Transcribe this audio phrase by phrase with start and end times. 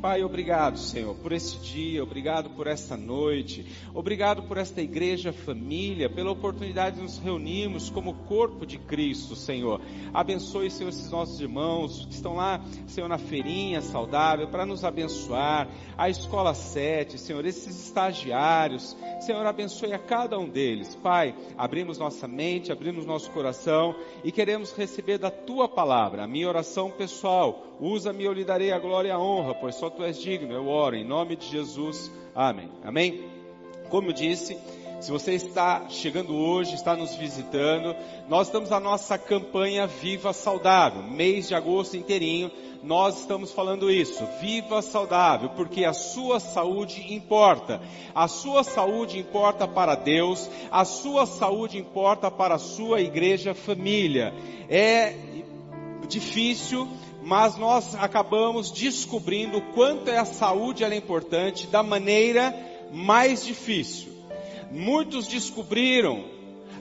[0.00, 6.08] Pai, obrigado, Senhor, por esse dia, obrigado por esta noite, obrigado por esta igreja família,
[6.08, 9.78] pela oportunidade de nos reunirmos como corpo de Cristo, Senhor.
[10.14, 15.68] Abençoe, Senhor, esses nossos irmãos que estão lá, Senhor, na feirinha saudável, para nos abençoar,
[15.98, 20.94] a escola 7, Senhor, esses estagiários, Senhor, abençoe a cada um deles.
[20.94, 23.94] Pai, abrimos nossa mente, abrimos nosso coração
[24.24, 26.24] e queremos receber da tua palavra.
[26.24, 29.89] A minha oração pessoal, usa-me, eu lhe darei a glória e a honra, pois só
[29.90, 30.52] tu és digno.
[30.52, 32.10] Eu oro em nome de Jesus.
[32.34, 32.70] Amém.
[32.84, 33.24] Amém.
[33.88, 34.56] Como eu disse,
[35.00, 37.94] se você está chegando hoje, está nos visitando,
[38.28, 42.50] nós estamos na nossa campanha Viva Saudável, mês de agosto inteirinho
[42.82, 44.26] nós estamos falando isso.
[44.40, 47.80] Viva saudável, porque a sua saúde importa.
[48.14, 54.34] A sua saúde importa para Deus, a sua saúde importa para a sua igreja família.
[54.68, 55.14] É
[56.08, 56.88] difícil,
[57.22, 62.54] mas nós acabamos descobrindo o quanto é a saúde é importante da maneira
[62.92, 64.10] mais difícil.
[64.70, 66.24] Muitos descobriram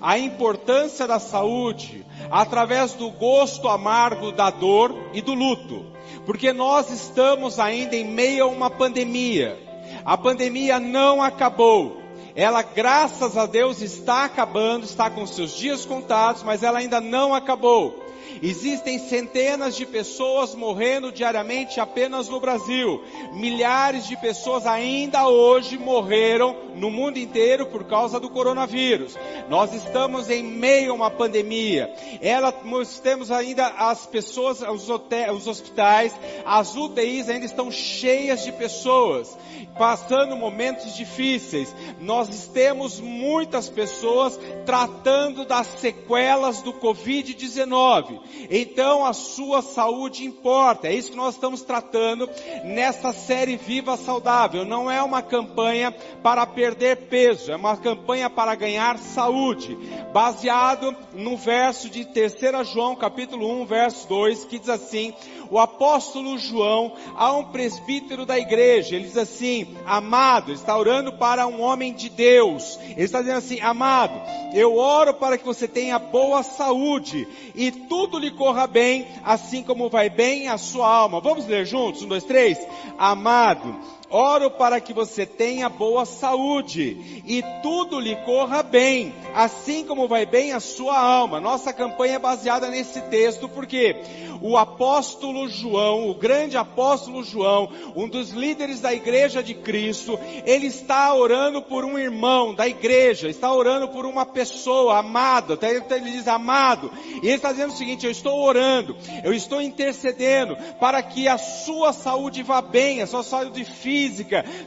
[0.01, 5.85] a importância da saúde através do gosto amargo da dor e do luto.
[6.25, 9.57] Porque nós estamos ainda em meio a uma pandemia.
[10.05, 11.97] A pandemia não acabou.
[12.35, 17.33] Ela, graças a Deus, está acabando, está com seus dias contados, mas ela ainda não
[17.33, 18.08] acabou.
[18.41, 23.03] Existem centenas de pessoas morrendo diariamente apenas no Brasil.
[23.33, 29.17] Milhares de pessoas ainda hoje morreram no mundo inteiro por causa do coronavírus.
[29.49, 31.93] Nós estamos em meio a uma pandemia.
[32.21, 38.43] Ela, nós temos ainda as pessoas, os, hotéis, os hospitais, as UTIs ainda estão cheias
[38.43, 39.37] de pessoas,
[39.77, 41.75] passando momentos difíceis.
[41.99, 48.18] Nós temos muitas pessoas tratando das sequelas do Covid-19.
[48.49, 50.87] Então a sua saúde importa.
[50.87, 52.29] É isso que nós estamos tratando
[52.63, 54.65] nessa série Viva Saudável.
[54.65, 55.91] Não é uma campanha
[56.23, 59.77] para perder peso, é uma campanha para ganhar saúde,
[60.13, 65.13] baseado no verso de 3 João, capítulo 1, verso 2, que diz assim:
[65.49, 68.95] o apóstolo João a um presbítero da igreja.
[68.95, 72.79] Ele diz assim: Amado, está orando para um homem de Deus.
[72.81, 74.21] Ele está dizendo assim: Amado,
[74.53, 79.89] eu oro para que você tenha boa saúde e tudo lhe corra bem, assim como
[79.89, 81.19] vai bem a sua alma.
[81.19, 82.01] Vamos ler juntos?
[82.01, 82.57] Um, dois, três.
[82.97, 83.75] Amado,
[84.09, 90.25] Oro para que você tenha boa saúde e tudo lhe corra bem, assim como vai
[90.25, 91.39] bem a sua alma.
[91.39, 93.95] Nossa campanha é baseada nesse texto, porque
[94.41, 100.67] o apóstolo João, o grande apóstolo João, um dos líderes da igreja de Cristo, ele
[100.67, 106.11] está orando por um irmão da igreja, está orando por uma pessoa amada, até ele
[106.11, 106.91] diz amado,
[107.21, 111.37] e ele está dizendo o seguinte, eu estou orando, eu estou intercedendo para que a
[111.37, 113.98] sua saúde vá bem, a sua saúde física,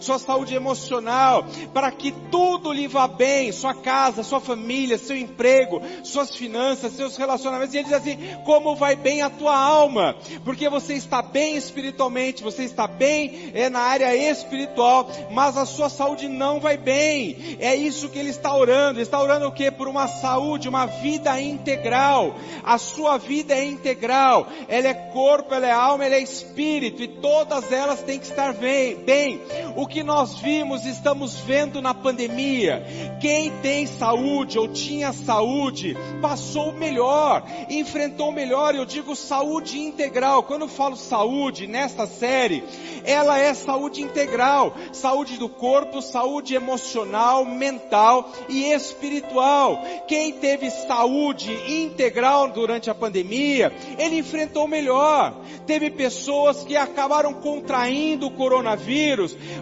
[0.01, 5.81] sua saúde emocional, para que tudo lhe vá bem, sua casa, sua família, seu emprego,
[6.03, 10.69] suas finanças, seus relacionamentos, e ele diz assim, como vai bem a tua alma, porque
[10.69, 16.29] você está bem espiritualmente, você está bem é, na área espiritual, mas a sua saúde
[16.29, 17.57] não vai bem.
[17.61, 18.99] É isso que ele está orando.
[18.99, 19.71] Ele está orando o que?
[19.71, 22.35] Por uma saúde, uma vida integral.
[22.63, 24.47] A sua vida é integral.
[24.69, 28.53] Ela é corpo, ela é alma, ela é espírito e todas elas têm que estar
[28.53, 28.97] bem.
[28.97, 29.22] bem.
[29.77, 32.85] O que nós vimos, estamos vendo na pandemia.
[33.21, 38.75] Quem tem saúde ou tinha saúde, passou melhor, enfrentou melhor.
[38.75, 40.43] Eu digo saúde integral.
[40.43, 42.63] Quando eu falo saúde nesta série,
[43.05, 49.83] ela é saúde integral, saúde do corpo, saúde emocional, mental e espiritual.
[50.07, 55.35] Quem teve saúde integral durante a pandemia, ele enfrentou melhor.
[55.67, 59.12] Teve pessoas que acabaram contraindo o coronavírus,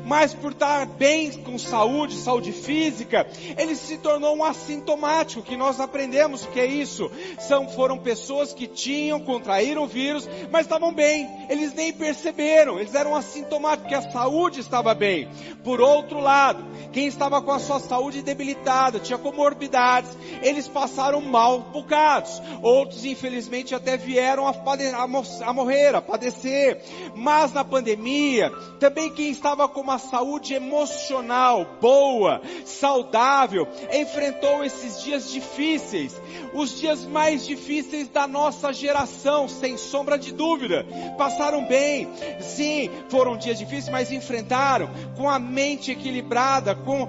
[0.04, 5.80] mas por estar bem com saúde, saúde física, ele se tornou um assintomático, que nós
[5.80, 7.10] aprendemos o que é isso.
[7.38, 11.28] São, foram pessoas que tinham, contraíram o vírus, mas estavam bem.
[11.48, 15.28] Eles nem perceberam, eles eram assintomáticos, porque a saúde estava bem.
[15.64, 20.10] Por outro lado, quem estava com a sua saúde debilitada, tinha comorbidades,
[20.42, 22.42] eles passaram mal bocados.
[22.62, 25.02] Outros, infelizmente, até vieram a, a,
[25.48, 26.82] a morrer, a padecer.
[27.14, 35.30] Mas na pandemia, também quem estava com uma saúde emocional boa, saudável, enfrentou esses dias
[35.30, 36.20] difíceis,
[36.52, 40.84] os dias mais difíceis da nossa geração, sem sombra de dúvida.
[41.16, 42.08] Passaram bem,
[42.40, 47.06] sim, foram dias difíceis, mas enfrentaram com a mente equilibrada, com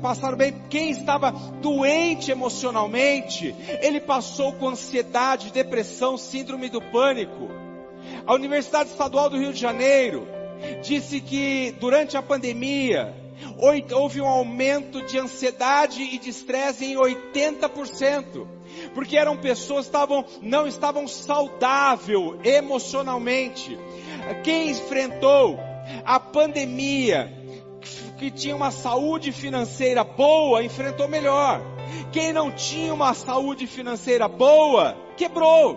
[0.00, 0.54] passaram bem.
[0.68, 1.30] Quem estava
[1.60, 7.48] doente emocionalmente, ele passou com ansiedade, depressão, síndrome do pânico.
[8.26, 10.26] A Universidade Estadual do Rio de Janeiro
[10.82, 13.14] disse que durante a pandemia
[13.94, 18.46] houve um aumento de ansiedade e de estresse em 80%.
[18.94, 23.78] Porque eram pessoas que estavam, não estavam saudável emocionalmente.
[24.42, 25.58] Quem enfrentou
[26.04, 27.32] a pandemia,
[28.16, 31.60] que tinha uma saúde financeira boa, enfrentou melhor.
[32.12, 35.76] Quem não tinha uma saúde financeira boa, quebrou.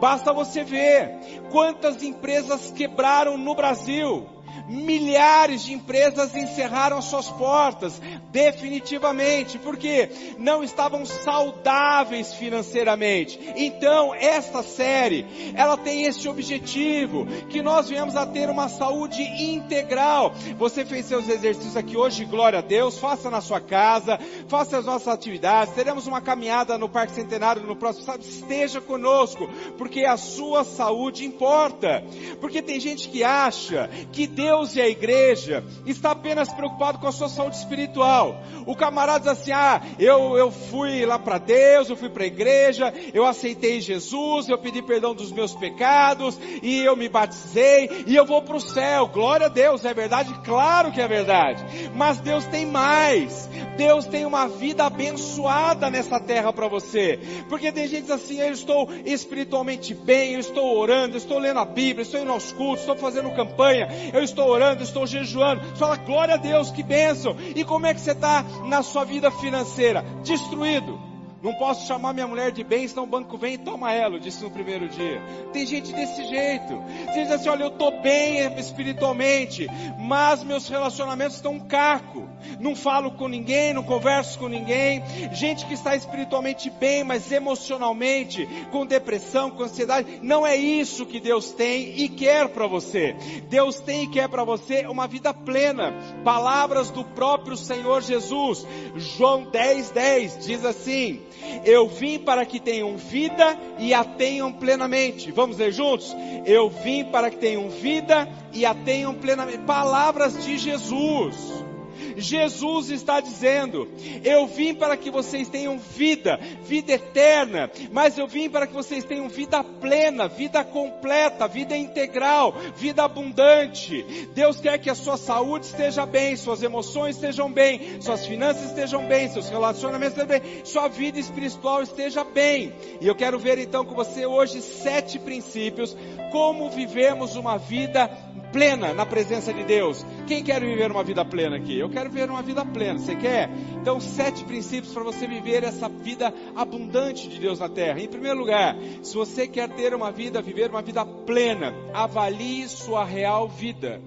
[0.00, 1.10] Basta você ver
[1.50, 4.37] quantas empresas quebraram no Brasil.
[4.66, 8.00] Milhares de empresas encerraram suas portas
[8.30, 13.38] definitivamente, porque não estavam saudáveis financeiramente.
[13.56, 20.32] Então, esta série, ela tem esse objetivo, que nós venhamos a ter uma saúde integral.
[20.58, 24.18] Você fez seus exercícios aqui hoje, glória a Deus, faça na sua casa,
[24.48, 29.48] faça as nossas atividades, teremos uma caminhada no Parque Centenário no próximo sábado, esteja conosco,
[29.76, 32.04] porque a sua saúde importa.
[32.40, 37.12] Porque tem gente que acha que Deus e a igreja está apenas preocupado com a
[37.12, 38.40] sua saúde espiritual.
[38.66, 42.26] O camarada diz assim: ah, eu, eu fui lá para Deus, eu fui para a
[42.26, 48.16] igreja, eu aceitei Jesus, eu pedi perdão dos meus pecados, e eu me batizei, e
[48.16, 49.08] eu vou para o céu.
[49.08, 50.32] Glória a Deus, é verdade?
[50.44, 51.64] Claro que é verdade.
[51.94, 53.48] Mas Deus tem mais.
[53.76, 57.18] Deus tem uma vida abençoada nessa terra para você.
[57.48, 61.64] Porque tem gente assim, eu estou espiritualmente bem, eu estou orando, eu estou lendo a
[61.64, 65.62] Bíblia, estou indo aos cultos, estou fazendo campanha, eu estou orando, estou jejuando.
[65.76, 67.36] Fala, glória a Deus, que bênção.
[67.54, 70.04] E como é que você está na sua vida financeira?
[70.22, 71.07] Destruído.
[71.42, 74.42] Não posso chamar minha mulher de bem, senão o banco vem e toma ela, disse
[74.42, 75.22] no primeiro dia.
[75.52, 76.82] Tem gente desse jeito.
[77.06, 79.68] Você diz assim, olha, eu estou bem espiritualmente,
[79.98, 82.28] mas meus relacionamentos estão um caco.
[82.58, 85.02] Não falo com ninguém, não converso com ninguém.
[85.32, 90.18] Gente que está espiritualmente bem, mas emocionalmente, com depressão, com ansiedade.
[90.22, 93.14] Não é isso que Deus tem e quer para você.
[93.48, 95.92] Deus tem e quer para você uma vida plena.
[96.24, 98.66] Palavras do próprio Senhor Jesus.
[98.96, 101.27] João 10, 10 diz assim,
[101.64, 105.30] eu vim para que tenham vida e a tenham plenamente.
[105.30, 106.14] Vamos ler juntos?
[106.44, 109.58] Eu vim para que tenham vida e a tenham plenamente.
[109.58, 111.67] Palavras de Jesus.
[112.16, 113.88] Jesus está dizendo:
[114.24, 119.04] Eu vim para que vocês tenham vida, vida eterna, mas eu vim para que vocês
[119.04, 124.02] tenham vida plena, vida completa, vida integral, vida abundante.
[124.34, 129.06] Deus quer que a sua saúde esteja bem, suas emoções estejam bem, suas finanças estejam
[129.06, 132.72] bem, seus relacionamentos estejam bem, sua vida espiritual esteja bem.
[133.00, 135.96] E eu quero ver então com você hoje sete princípios
[136.30, 138.10] como vivemos uma vida
[138.52, 140.04] plena na presença de Deus.
[140.26, 141.78] Quem quer viver uma vida plena aqui?
[141.78, 142.98] Eu quero viver uma vida plena.
[142.98, 143.50] Você quer?
[143.80, 148.00] Então, sete princípios para você viver essa vida abundante de Deus na terra.
[148.00, 153.04] Em primeiro lugar, se você quer ter uma vida, viver uma vida plena, avalie sua
[153.04, 154.00] real vida.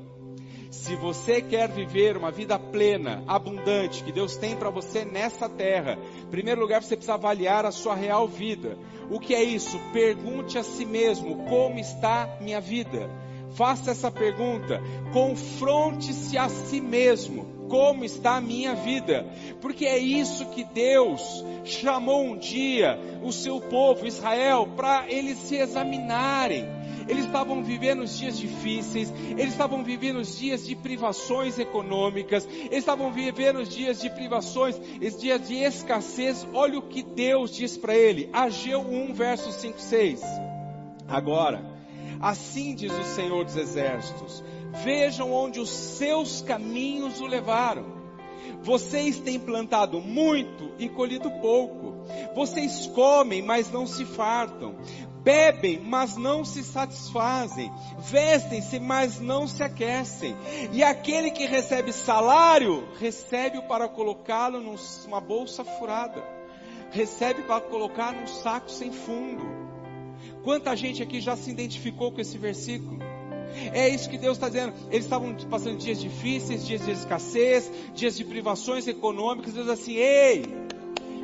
[0.71, 5.99] Se você quer viver uma vida plena, abundante, que Deus tem para você nessa terra,
[6.23, 8.77] em primeiro lugar você precisa avaliar a sua real vida.
[9.09, 9.77] O que é isso?
[9.91, 13.09] Pergunte a si mesmo: como está minha vida?
[13.53, 14.81] Faça essa pergunta,
[15.11, 17.61] confronte-se a si mesmo.
[17.67, 19.25] Como está a minha vida?
[19.61, 21.21] Porque é isso que Deus
[21.63, 26.65] chamou um dia o seu povo, Israel, para eles se examinarem.
[27.07, 32.79] Eles estavam vivendo os dias difíceis, eles estavam vivendo os dias de privações econômicas, eles
[32.79, 36.45] estavam vivendo os dias de privações, os dias de escassez.
[36.53, 40.21] Olha o que Deus diz para ele, Ageu 1, verso 5, 6.
[41.07, 41.70] Agora,
[42.21, 44.43] Assim diz o Senhor dos Exércitos:
[44.83, 48.01] Vejam onde os seus caminhos o levaram.
[48.61, 52.05] Vocês têm plantado muito e colhido pouco.
[52.35, 54.75] Vocês comem, mas não se fartam.
[55.23, 57.71] Bebem, mas não se satisfazem.
[57.99, 60.35] Vestem-se, mas não se aquecem.
[60.71, 66.23] E aquele que recebe salário, recebe para colocá-lo numa bolsa furada.
[66.91, 69.70] Recebe para colocar num saco sem fundo.
[70.43, 72.99] Quanta gente aqui já se identificou com esse versículo?
[73.73, 74.73] É isso que Deus está dizendo.
[74.89, 79.53] Eles estavam passando dias difíceis, dias de escassez, dias de privações econômicas.
[79.53, 80.45] Deus assim, ei,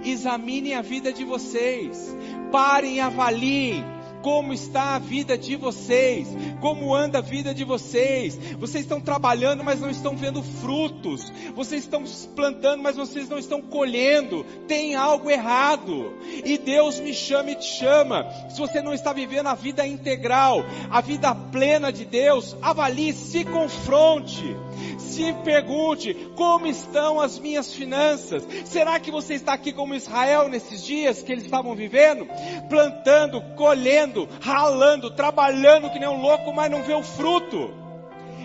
[0.03, 2.15] examinem a vida de vocês,
[2.51, 3.96] parem e avaliem
[4.27, 6.27] como está a vida de vocês,
[6.59, 8.37] como anda a vida de vocês.
[8.59, 11.31] Vocês estão trabalhando, mas não estão vendo frutos.
[11.55, 12.03] Vocês estão
[12.35, 14.45] plantando, mas vocês não estão colhendo.
[14.67, 16.13] Tem algo errado.
[16.43, 18.29] E Deus me chama e te chama.
[18.49, 23.45] Se você não está vivendo a vida integral, a vida plena de Deus, avalie, se
[23.45, 24.57] confronte.
[24.97, 28.47] Se pergunte, como estão as minhas finanças?
[28.65, 32.27] Será que você está aqui como Israel nesses dias que eles estavam vivendo?
[32.69, 37.73] Plantando, colhendo, ralando, trabalhando que nem um louco, mas não vê o fruto.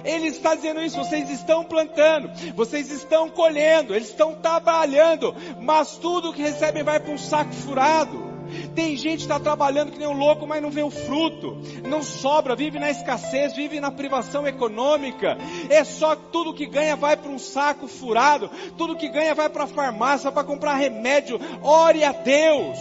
[0.05, 6.33] Ele está dizendo isso, vocês estão plantando, vocês estão colhendo, eles estão trabalhando, mas tudo
[6.33, 8.33] que recebem vai para um saco furado.
[8.75, 11.59] Tem gente que está trabalhando que nem um louco, mas não vê o fruto.
[11.89, 15.39] Não sobra, vive na escassez, vive na privação econômica.
[15.71, 18.51] É só tudo que ganha vai para um saco furado.
[18.77, 21.41] Tudo que ganha vai para a farmácia para comprar remédio.
[21.63, 22.79] Ore a Deus.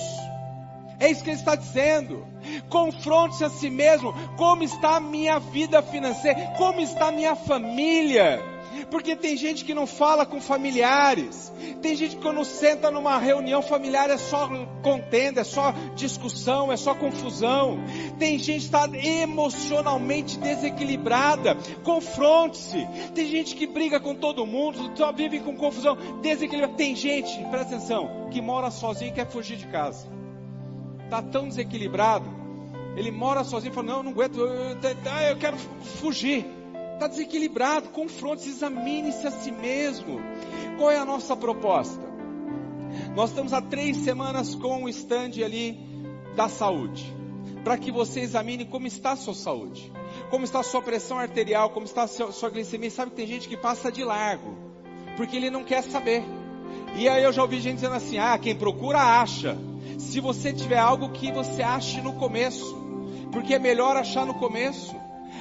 [1.02, 2.28] É isso que ele está dizendo.
[2.70, 4.14] Confronte-se a si mesmo.
[4.38, 6.54] Como está a minha vida financeira?
[6.60, 8.40] Como está a minha família?
[8.92, 11.52] Porque tem gente que não fala com familiares.
[11.82, 14.48] Tem gente que quando senta numa reunião familiar é só
[14.84, 17.80] contenda, é só discussão, é só confusão.
[18.20, 21.58] Tem gente que está emocionalmente desequilibrada.
[21.84, 22.88] Confronte-se.
[23.16, 26.78] Tem gente que briga com todo mundo, só vive com confusão, desequilibrada.
[26.78, 30.21] Tem gente, presta atenção, que mora sozinho e quer fugir de casa.
[31.12, 32.26] Está tão desequilibrado.
[32.96, 34.78] Ele mora sozinho e fala, não, não aguento, eu, eu,
[35.30, 36.46] eu quero fugir
[37.02, 40.22] está desequilibrado, confronte, examine-se a si mesmo.
[40.78, 42.00] Qual é a nossa proposta?
[43.16, 45.80] Nós estamos há três semanas com o stand ali
[46.36, 47.04] da saúde,
[47.64, 49.92] para que você examine como está a sua saúde,
[50.30, 52.92] como está a sua pressão arterial, como está a sua glicemia.
[52.92, 54.56] Sabe que tem gente que passa de largo,
[55.18, 56.24] porque ele não quer saber.
[56.96, 59.58] E aí eu já ouvi gente dizendo assim: ah, quem procura acha.
[59.98, 62.76] Se você tiver algo que você ache no começo,
[63.32, 64.96] porque é melhor achar no começo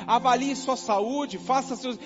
[0.06, 1.98] avalie sua saúde, faça seus,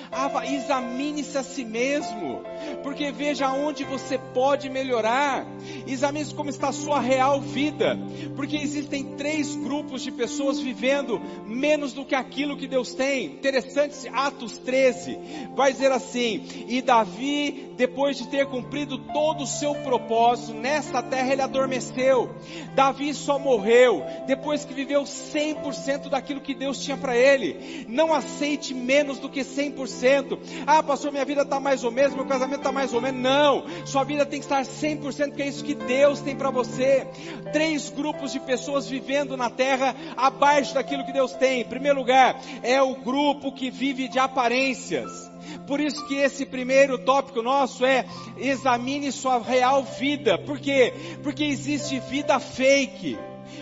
[0.44, 2.42] examine-se a si mesmo,
[2.82, 5.46] porque veja onde você pode melhorar,
[5.86, 7.98] examine como está a sua real vida,
[8.36, 13.26] porque existem três grupos de pessoas vivendo menos do que aquilo que Deus tem.
[13.26, 15.18] Interessante, Atos 13
[15.54, 21.32] vai dizer assim: e Davi, depois de ter cumprido todo o seu propósito nesta terra,
[21.32, 22.34] ele adormeceu.
[22.74, 27.86] Davi só morreu depois que viveu 100% daquilo que Deus tinha para ele.
[27.88, 30.38] Não aceite menos do que 100%.
[30.66, 33.20] Ah, pastor, minha vida está mais ou menos, meu casamento está mais ou menos.
[33.20, 37.06] Não, sua vida tem que estar 100%, porque é isso que Deus tem para você.
[37.52, 41.60] Três grupos de pessoas vivendo na terra abaixo daquilo que Deus tem.
[41.60, 45.33] Em primeiro lugar, é o grupo que vive de aparências.
[45.66, 48.04] Por isso que esse primeiro tópico nosso é
[48.36, 50.38] examine sua real vida.
[50.38, 50.92] Por quê?
[51.22, 53.18] Porque existe vida fake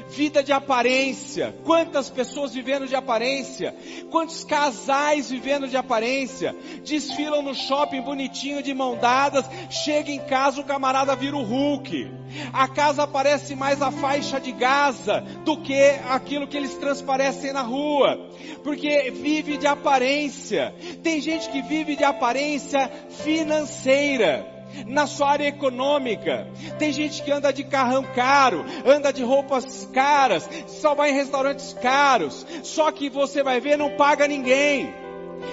[0.09, 1.55] vida de aparência.
[1.65, 3.75] Quantas pessoas vivendo de aparência?
[4.11, 6.55] Quantos casais vivendo de aparência?
[6.85, 12.11] Desfilam no shopping bonitinho de mão dadas, chega em casa o camarada vira o Hulk.
[12.53, 17.63] A casa parece mais a faixa de Gaza do que aquilo que eles transparecem na
[17.63, 18.31] rua.
[18.63, 20.75] Porque vive de aparência.
[21.03, 22.91] Tem gente que vive de aparência
[23.23, 24.52] financeira
[24.87, 26.47] na sua área econômica.
[26.79, 31.73] Tem gente que anda de carrão caro, anda de roupas caras, só vai em restaurantes
[31.75, 32.47] caros.
[32.63, 34.95] Só que você vai ver, não paga ninguém.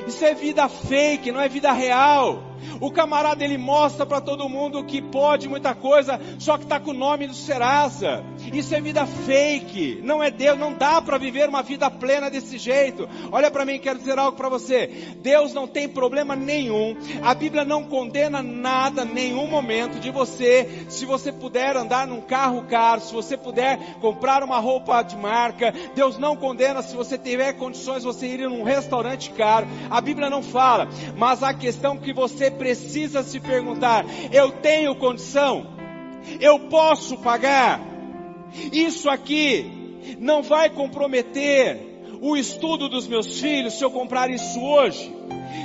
[0.07, 2.48] Isso é vida fake, não é vida real.
[2.79, 6.91] O camarada ele mostra para todo mundo que pode muita coisa, só que está com
[6.91, 8.23] o nome do Serasa.
[8.53, 12.57] Isso é vida fake, não é Deus, não dá para viver uma vida plena desse
[12.57, 13.07] jeito.
[13.31, 14.87] Olha para mim, quero dizer algo para você.
[15.21, 16.95] Deus não tem problema nenhum.
[17.23, 22.63] A Bíblia não condena nada, nenhum momento de você, se você puder andar num carro
[22.63, 25.73] caro, se você puder comprar uma roupa de marca.
[25.95, 29.67] Deus não condena se você tiver condições você ir num restaurante caro.
[29.89, 30.87] A Bíblia não fala,
[31.17, 35.67] mas a questão que você precisa se perguntar: eu tenho condição?
[36.39, 37.81] Eu posso pagar?
[38.71, 41.77] Isso aqui não vai comprometer
[42.21, 45.13] o estudo dos meus filhos se eu comprar isso hoje?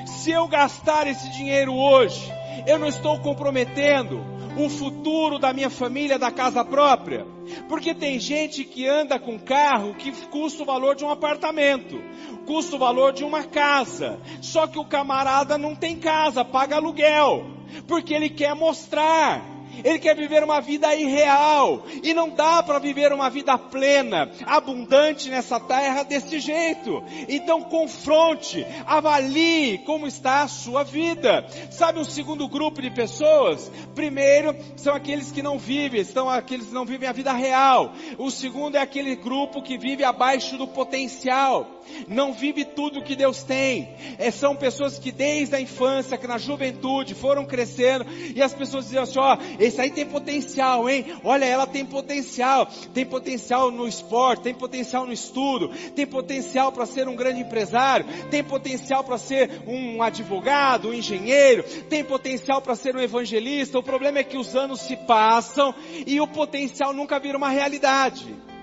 [0.06, 2.32] Se eu gastar esse dinheiro hoje,
[2.66, 7.26] eu não estou comprometendo o futuro da minha família, da casa própria.
[7.68, 12.00] Porque tem gente que anda com carro que custa o valor de um apartamento,
[12.46, 14.18] custa o valor de uma casa.
[14.40, 17.44] Só que o camarada não tem casa, paga aluguel,
[17.86, 21.82] porque ele quer mostrar ele quer viver uma vida irreal.
[22.02, 27.02] E não dá para viver uma vida plena, abundante nessa terra desse jeito.
[27.28, 31.46] Então confronte, avalie como está a sua vida.
[31.70, 33.70] Sabe o segundo grupo de pessoas?
[33.94, 37.92] Primeiro são aqueles que não vivem, são aqueles que não vivem a vida real.
[38.18, 41.73] O segundo é aquele grupo que vive abaixo do potencial
[42.08, 43.88] não vive tudo que Deus tem.
[44.18, 48.86] É, são pessoas que desde a infância, que na juventude foram crescendo e as pessoas
[48.86, 51.06] dizem assim, ó, esse aí tem potencial, hein?
[51.22, 56.86] Olha, ela tem potencial, tem potencial no esporte, tem potencial no estudo, tem potencial para
[56.86, 62.74] ser um grande empresário, tem potencial para ser um advogado, um engenheiro, tem potencial para
[62.74, 63.78] ser um evangelista.
[63.78, 65.74] O problema é que os anos se passam
[66.06, 68.53] e o potencial nunca vira uma realidade.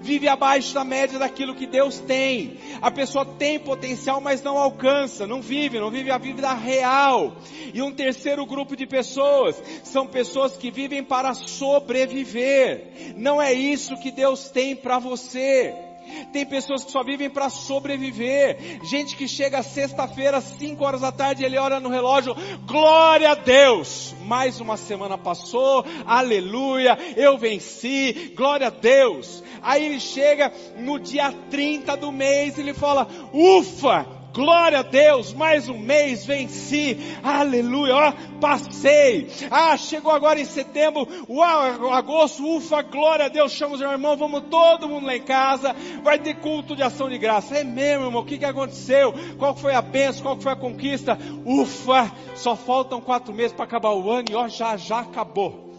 [0.00, 2.58] Vive abaixo da média daquilo que Deus tem.
[2.80, 7.36] A pessoa tem potencial, mas não alcança, não vive, não vive a vida real.
[7.72, 13.14] E um terceiro grupo de pessoas são pessoas que vivem para sobreviver.
[13.16, 15.89] Não é isso que Deus tem para você.
[16.32, 18.80] Tem pessoas que só vivem para sobreviver.
[18.84, 22.34] Gente que chega sexta-feira, às 5 horas da tarde, ele olha no relógio,
[22.66, 24.14] glória a Deus!
[24.24, 29.42] Mais uma semana passou, aleluia, eu venci, glória a Deus.
[29.62, 35.68] Aí ele chega no dia 30 do mês, ele fala, ufa, Glória a Deus, mais
[35.68, 39.28] um mês venci, aleluia, ó, passei.
[39.50, 44.44] Ah, chegou agora em setembro, uau, agosto, ufa, glória a Deus, chama os irmãos, vamos
[44.48, 47.58] todo mundo lá em casa, vai ter culto de ação de graça.
[47.58, 49.12] É mesmo, irmão, o que, que aconteceu?
[49.36, 50.22] Qual foi a bênção?
[50.22, 51.18] Qual foi a conquista?
[51.44, 55.74] Ufa, só faltam quatro meses para acabar o ano e ó, já, já acabou.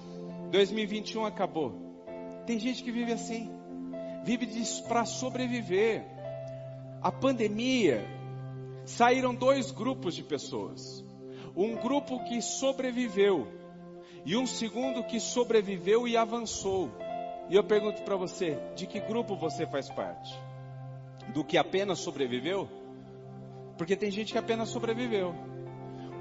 [0.51, 1.73] 2021 acabou.
[2.45, 3.49] Tem gente que vive assim,
[4.25, 4.45] vive
[4.89, 6.03] para sobreviver.
[7.01, 8.20] A pandemia
[8.85, 11.03] saíram dois grupos de pessoas.
[11.55, 13.47] Um grupo que sobreviveu
[14.25, 16.89] e um segundo que sobreviveu e avançou.
[17.49, 20.33] E eu pergunto para você, de que grupo você faz parte?
[21.33, 22.69] Do que apenas sobreviveu?
[23.77, 25.33] Porque tem gente que apenas sobreviveu.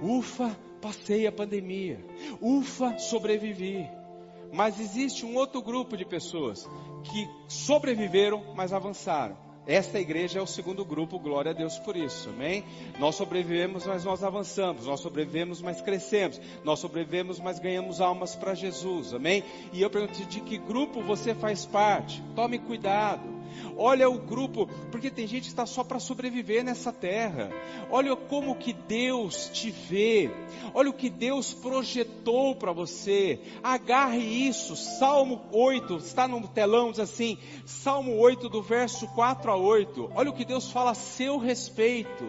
[0.02, 2.04] Ufa, passei a pandemia.
[2.40, 3.88] Ufa, sobrevivi.
[4.52, 6.68] Mas existe um outro grupo de pessoas
[7.04, 9.36] que sobreviveram, mas avançaram.
[9.70, 12.64] Esta igreja é o segundo grupo, glória a Deus por isso, amém?
[12.98, 18.52] Nós sobrevivemos, mas nós avançamos, nós sobrevivemos, mas crescemos, nós sobrevivemos, mas ganhamos almas para
[18.52, 19.44] Jesus, amém?
[19.72, 22.20] E eu pergunto, de que grupo você faz parte?
[22.34, 23.39] Tome cuidado.
[23.76, 27.50] Olha o grupo, porque tem gente que está só para sobreviver nessa terra.
[27.90, 30.30] Olha como que Deus te vê.
[30.74, 33.40] Olha o que Deus projetou para você.
[33.62, 34.76] Agarre isso.
[34.76, 40.10] Salmo 8, está no telão, diz assim, Salmo 8 do verso 4 a 8.
[40.14, 42.24] Olha o que Deus fala a seu respeito.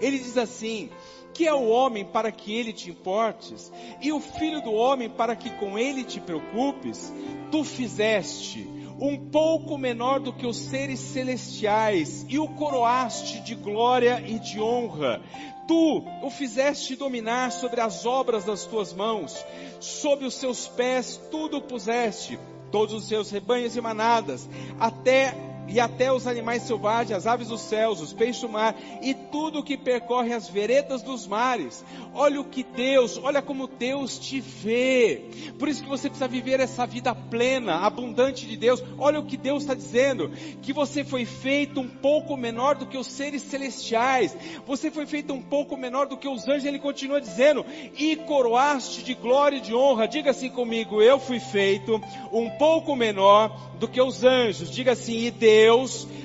[0.00, 0.90] Ele diz assim:
[1.36, 5.36] que é o homem para que ele te importes, e o filho do homem para
[5.36, 7.12] que com ele te preocupes?
[7.50, 8.66] Tu fizeste
[9.00, 14.60] um pouco menor do que os seres celestiais, e o coroaste de glória e de
[14.60, 15.22] honra.
[15.68, 19.44] Tu o fizeste dominar sobre as obras das tuas mãos,
[19.80, 22.38] sob os seus pés tudo puseste,
[22.70, 25.34] todos os seus rebanhos e manadas, até
[25.68, 29.62] e até os animais selvagens, as aves dos céus, os peixes do mar e tudo
[29.62, 31.84] que percorre as veredas dos mares.
[32.14, 35.24] Olha o que Deus, olha como Deus te vê.
[35.58, 38.82] Por isso que você precisa viver essa vida plena, abundante de Deus.
[38.98, 40.30] Olha o que Deus está dizendo,
[40.62, 44.36] que você foi feito um pouco menor do que os seres celestiais.
[44.66, 46.64] Você foi feito um pouco menor do que os anjos.
[46.64, 47.64] Ele continua dizendo,
[47.98, 50.06] e coroaste de glória e de honra.
[50.06, 52.00] Diga assim comigo, eu fui feito
[52.32, 54.70] um pouco menor do que os anjos.
[54.70, 55.55] Diga assim, e Deus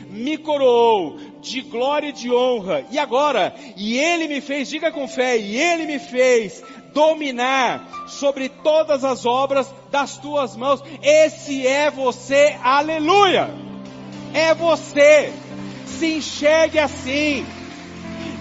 [0.10, 2.86] me coroou de glória e de honra.
[2.92, 6.64] E agora, e Ele me fez, diga com fé, e Ele me fez
[6.94, 10.84] dominar sobre todas as obras das tuas mãos.
[11.02, 13.50] Esse é você, aleluia!
[14.34, 15.34] É você.
[15.86, 17.46] Se enxergue assim.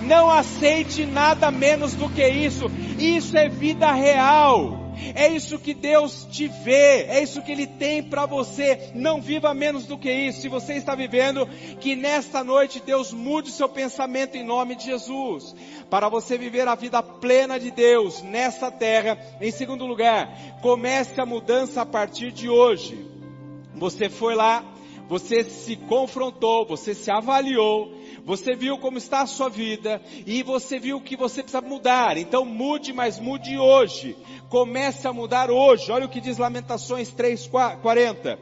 [0.03, 2.71] Não aceite nada menos do que isso.
[2.99, 4.80] Isso é vida real.
[5.15, 8.91] É isso que Deus te vê, é isso que Ele tem para você.
[8.95, 10.43] Não viva menos do que isso.
[10.43, 11.47] Se você está vivendo,
[11.81, 15.55] que nesta noite Deus mude seu pensamento em nome de Jesus.
[15.89, 19.19] Para você viver a vida plena de Deus nessa terra.
[19.41, 23.07] Em segundo lugar, comece a mudança a partir de hoje.
[23.75, 24.65] Você foi lá,
[25.11, 27.93] você se confrontou, você se avaliou,
[28.25, 32.17] você viu como está a sua vida e você viu que você precisa mudar.
[32.17, 34.17] Então mude, mas mude hoje.
[34.49, 35.91] Comece a mudar hoje.
[35.91, 38.39] Olha o que diz Lamentações 3:40.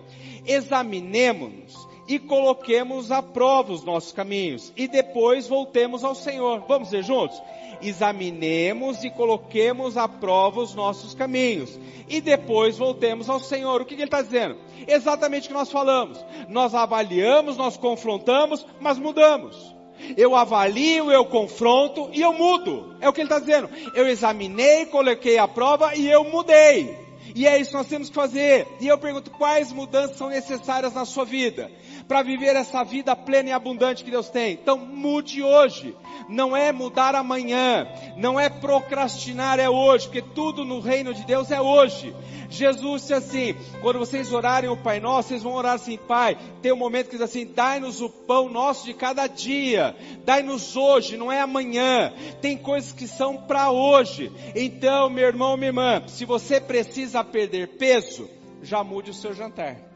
[0.47, 6.67] Examinemos e coloquemos à prova os nossos caminhos e depois voltemos ao Senhor.
[6.69, 7.41] Vamos ver juntos?
[7.83, 13.81] Examinemos e coloquemos à prova os nossos caminhos e depois voltemos ao Senhor.
[13.81, 14.57] O que, que ele está dizendo?
[14.87, 16.19] Exatamente o que nós falamos.
[16.49, 19.75] Nós avaliamos, nós confrontamos, mas mudamos.
[20.17, 22.97] Eu avalio, eu confronto e eu mudo.
[23.01, 23.69] É o que ele está dizendo.
[23.95, 26.97] Eu examinei, coloquei a prova e eu mudei.
[27.35, 28.67] E é isso que nós temos que fazer.
[28.81, 31.71] E eu pergunto, quais mudanças são necessárias na sua vida?
[32.09, 34.55] Para viver essa vida plena e abundante que Deus tem.
[34.55, 35.95] Então mude hoje
[36.29, 41.51] não é mudar amanhã, não é procrastinar, é hoje, porque tudo no reino de Deus
[41.51, 42.15] é hoje.
[42.51, 46.73] Jesus disse assim, quando vocês orarem o Pai Nosso, vocês vão orar assim, Pai, tem
[46.73, 49.95] um momento que diz assim, dai-nos o pão nosso de cada dia,
[50.25, 54.33] dai-nos hoje, não é amanhã, tem coisas que são para hoje.
[54.55, 58.29] Então, meu irmão, minha irmã, se você precisa perder peso,
[58.63, 59.88] já mude o seu jantar.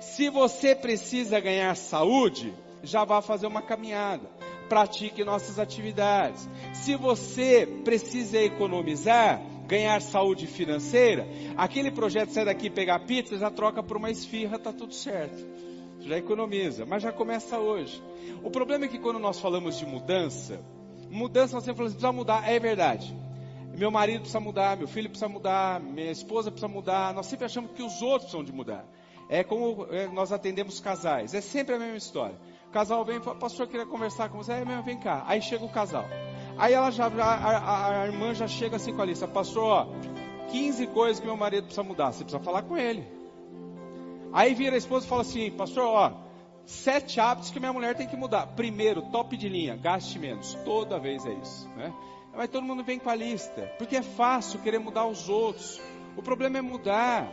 [0.00, 4.28] Se você precisa ganhar saúde, já vá fazer uma caminhada.
[4.68, 6.48] Pratique nossas atividades.
[6.72, 11.26] Se você precisa economizar, ganhar saúde financeira,
[11.56, 15.46] aquele projeto sai daqui pegar pizza, já troca por uma esfirra, tá tudo certo.
[16.00, 18.02] Já economiza, mas já começa hoje.
[18.42, 20.60] O problema é que quando nós falamos de mudança,
[21.10, 23.14] mudança nós sempre falamos, precisa mudar, é verdade.
[23.76, 27.14] Meu marido precisa mudar, meu filho precisa mudar, minha esposa precisa mudar.
[27.14, 28.84] Nós sempre achamos que os outros precisam de mudar.
[29.30, 31.32] É como é, nós atendemos casais.
[31.34, 32.36] É sempre a mesma história.
[32.68, 34.52] O casal vem pastor, queria conversar com você.
[34.52, 35.22] Aí, meu, vem cá.
[35.24, 36.04] Aí chega o casal.
[36.58, 39.28] Aí ela já, a, a, a irmã já chega assim com a lista.
[39.28, 39.86] Pastor, ó,
[40.50, 42.12] 15 coisas que meu marido precisa mudar.
[42.12, 43.06] Você precisa falar com ele.
[44.32, 46.12] Aí vira a esposa e fala assim, pastor, ó,
[46.64, 48.48] sete hábitos que minha mulher tem que mudar.
[48.48, 50.54] Primeiro, top de linha, gaste menos.
[50.64, 51.92] Toda vez é isso, né?
[52.34, 55.80] Mas todo mundo vem com a lista, porque é fácil querer mudar os outros.
[56.16, 57.30] O problema é mudar.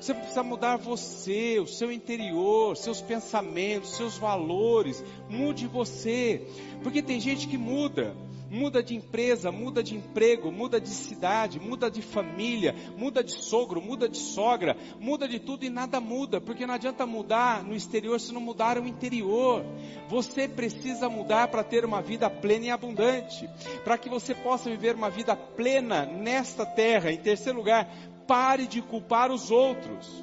[0.00, 5.04] Você precisa mudar você, o seu interior, seus pensamentos, seus valores.
[5.28, 6.46] Mude você.
[6.82, 8.16] Porque tem gente que muda.
[8.50, 13.80] Muda de empresa, muda de emprego, muda de cidade, muda de família, muda de sogro,
[13.80, 18.18] muda de sogra, muda de tudo e nada muda, porque não adianta mudar no exterior
[18.18, 19.64] se não mudar o interior.
[20.08, 23.48] Você precisa mudar para ter uma vida plena e abundante,
[23.84, 27.12] para que você possa viver uma vida plena nesta terra.
[27.12, 27.88] Em terceiro lugar,
[28.30, 30.22] pare de culpar os outros.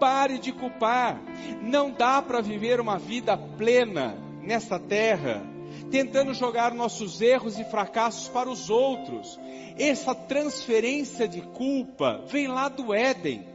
[0.00, 1.22] Pare de culpar.
[1.62, 5.46] Não dá para viver uma vida plena nesta terra
[5.88, 9.38] tentando jogar nossos erros e fracassos para os outros.
[9.78, 13.46] Essa transferência de culpa vem lá do Éden.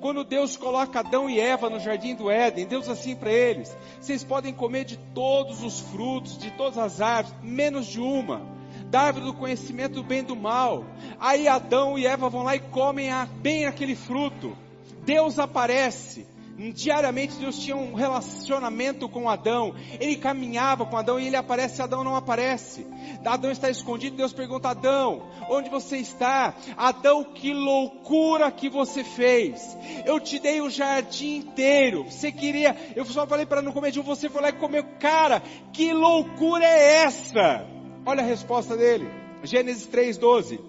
[0.00, 4.22] Quando Deus coloca Adão e Eva no jardim do Éden, Deus assim para eles: vocês
[4.22, 8.59] podem comer de todos os frutos, de todas as árvores, menos de uma,
[8.90, 10.84] da árvore do conhecimento do bem e do mal.
[11.18, 14.56] Aí Adão e Eva vão lá e comem bem aquele fruto.
[15.04, 16.26] Deus aparece
[16.74, 19.74] Diariamente Deus tinha um relacionamento com Adão.
[19.98, 22.86] Ele caminhava com Adão e ele aparece, Adão não aparece.
[23.24, 26.54] Adão está escondido, Deus pergunta: Adão, onde você está?
[26.76, 29.74] Adão, que loucura que você fez.
[30.04, 32.04] Eu te dei o jardim inteiro.
[32.04, 34.84] Você queria, eu só falei para não comer de um, você foi lá e comeu.
[34.98, 37.79] Cara, que loucura é essa?
[38.04, 39.08] Olha a resposta dele.
[39.42, 40.60] Gênesis 3:12.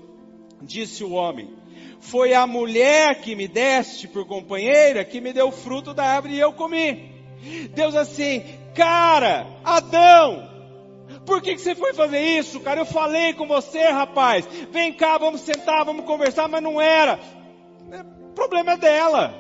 [0.62, 1.62] Disse o homem:
[2.02, 6.34] foi a mulher que me deste por companheira que me deu o fruto da árvore
[6.34, 7.12] e eu comi.
[7.74, 8.44] Deus assim,
[8.76, 10.50] cara, Adão,
[11.26, 12.82] por que, que você foi fazer isso, cara?
[12.82, 14.48] Eu falei com você, rapaz.
[14.72, 17.20] Vem cá, vamos sentar, vamos conversar, mas não era.
[18.32, 19.36] O problema é dela.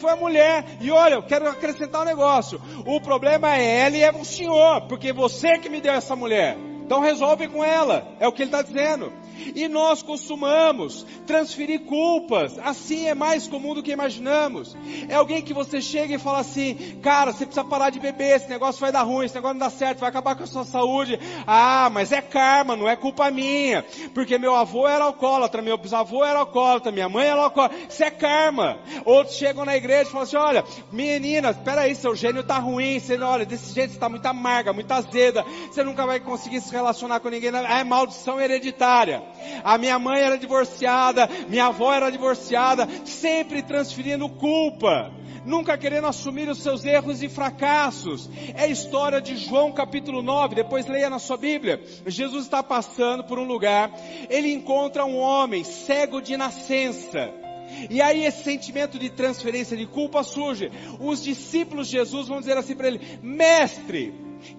[0.00, 0.64] Foi a mulher.
[0.80, 2.60] E olha, eu quero acrescentar um negócio.
[2.84, 6.56] O problema é ela e é o senhor, porque você que me deu essa mulher.
[6.84, 8.06] Então resolve com ela.
[8.20, 9.12] É o que ele está dizendo.
[9.54, 12.58] E nós costumamos transferir culpas.
[12.58, 14.76] Assim é mais comum do que imaginamos.
[15.08, 18.36] É alguém que você chega e fala assim: Cara, você precisa parar de beber.
[18.36, 19.26] Esse negócio vai dar ruim.
[19.26, 20.00] Esse negócio não dá certo.
[20.00, 21.18] Vai acabar com a sua saúde.
[21.46, 22.76] Ah, mas é karma.
[22.76, 23.84] Não é culpa minha.
[24.14, 25.62] Porque meu avô era alcoólatra.
[25.62, 26.92] Meu bisavô era alcoólatra.
[26.92, 27.78] Minha mãe era alcoólatra.
[27.88, 28.78] Isso é karma.
[29.04, 31.94] Outros chegam na igreja e falam assim: Olha, menina, espera aí.
[31.94, 32.98] Seu gênio tá ruim.
[32.98, 35.44] Você, olha, desse jeito você está muito amarga, muito azeda.
[35.70, 37.50] Você nunca vai conseguir se relacionar com ninguém.
[37.50, 39.21] É maldição hereditária.
[39.64, 45.12] A minha mãe era divorciada, minha avó era divorciada, sempre transferindo culpa,
[45.44, 48.30] nunca querendo assumir os seus erros e fracassos.
[48.54, 51.82] É a história de João capítulo 9, depois leia na sua Bíblia.
[52.06, 53.90] Jesus está passando por um lugar,
[54.28, 57.32] ele encontra um homem cego de nascença.
[57.88, 60.70] E aí esse sentimento de transferência de culpa surge.
[61.00, 64.14] Os discípulos de Jesus vão dizer assim para ele: Mestre,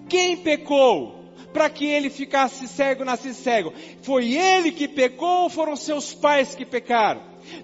[0.08, 1.23] quem pecou?
[1.54, 3.72] Para que ele ficasse cego, nascesse cego?
[4.02, 7.22] Foi ele que pecou ou foram seus pais que pecaram?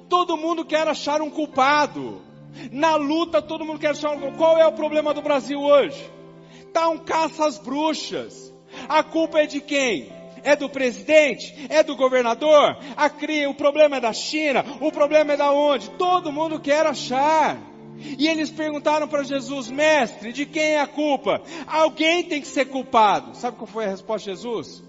[0.08, 2.22] Todo mundo quer achar um culpado.
[2.70, 4.38] Na luta, todo mundo quer achar um culpado.
[4.38, 6.08] Qual é o problema do Brasil hoje?
[6.72, 8.54] Tá um caça às bruxas.
[8.88, 10.12] A culpa é de quem?
[10.44, 11.66] É do presidente?
[11.68, 12.78] É do governador?
[12.96, 14.64] A cria, o problema é da China?
[14.80, 15.90] O problema é da onde?
[15.90, 17.58] Todo mundo quer achar.
[18.18, 21.42] E eles perguntaram para Jesus, mestre, de quem é a culpa?
[21.66, 23.36] Alguém tem que ser culpado.
[23.36, 24.82] Sabe qual foi a resposta de Jesus?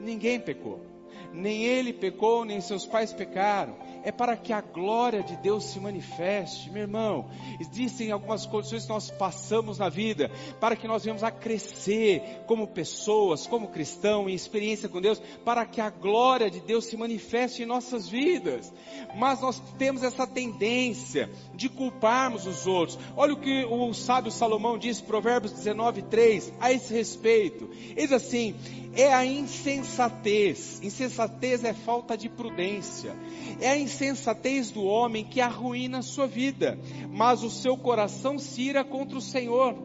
[0.00, 0.89] Ninguém pecou.
[1.32, 5.80] Nem ele pecou, nem seus pais pecaram é para que a glória de Deus se
[5.80, 6.70] manifeste.
[6.70, 7.28] Meu irmão,
[7.60, 12.66] existem algumas condições que nós passamos na vida para que nós venhamos a crescer como
[12.66, 17.62] pessoas, como cristão, em experiência com Deus, para que a glória de Deus se manifeste
[17.62, 18.72] em nossas vidas.
[19.16, 22.98] Mas nós temos essa tendência de culparmos os outros.
[23.16, 27.68] Olha o que o sábio Salomão diz, Provérbios 19, 3, a esse respeito.
[27.90, 28.54] Ele diz assim,
[28.94, 30.80] é a insensatez.
[30.82, 31.19] Insensatez
[31.64, 33.14] é falta de prudência.
[33.60, 36.78] É a insensatez do homem que arruína a sua vida.
[37.10, 39.76] mas o seu coração se ira contra o Senhor.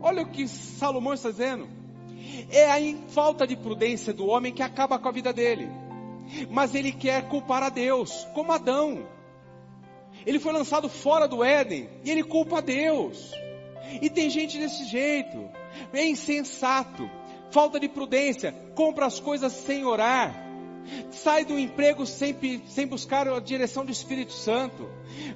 [0.00, 1.68] Olha o que Salomão está dizendo.
[2.50, 5.68] É a falta de prudência do homem que acaba com a vida dele.
[6.50, 9.06] Mas ele quer culpar a Deus, como Adão.
[10.24, 13.32] Ele foi lançado fora do Éden e ele culpa a Deus.
[14.02, 15.48] E tem gente desse jeito.
[15.92, 17.08] É insensato,
[17.50, 20.45] falta de prudência, compra as coisas sem orar
[21.10, 24.88] sai do emprego sem, sem buscar a direção do Espírito Santo,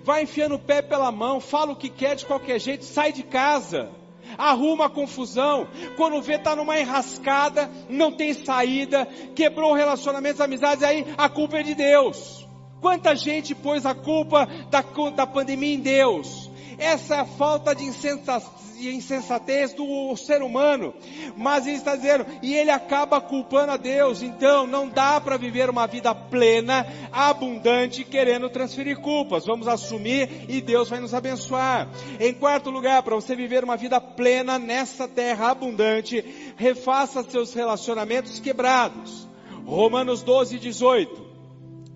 [0.02, 3.22] vai enfiando o pé pela mão, fala o que quer de qualquer jeito, sai de
[3.22, 3.90] casa,
[4.36, 11.06] arruma a confusão, quando vê tá numa enrascada, não tem saída, quebrou relacionamentos, amizades, aí
[11.16, 12.46] a culpa é de Deus.
[12.80, 16.49] Quanta gente pôs a culpa da, da pandemia em Deus?
[16.79, 20.94] Essa é a falta de insensatez do ser humano.
[21.37, 24.23] Mas ele está dizendo, e ele acaba culpando a Deus.
[24.23, 29.46] Então, não dá para viver uma vida plena, abundante, querendo transferir culpas.
[29.46, 31.88] Vamos assumir e Deus vai nos abençoar.
[32.18, 36.25] Em quarto lugar, para você viver uma vida plena nessa terra abundante,
[36.57, 39.29] refaça seus relacionamentos quebrados.
[39.64, 41.29] Romanos 12, 18.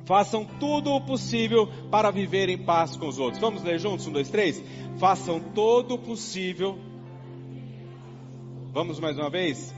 [0.05, 3.41] Façam tudo o possível para viver em paz com os outros.
[3.41, 4.07] Vamos ler juntos?
[4.07, 4.63] Um, dois, três.
[4.99, 6.79] Façam todo o possível.
[8.73, 9.75] Vamos mais uma vez?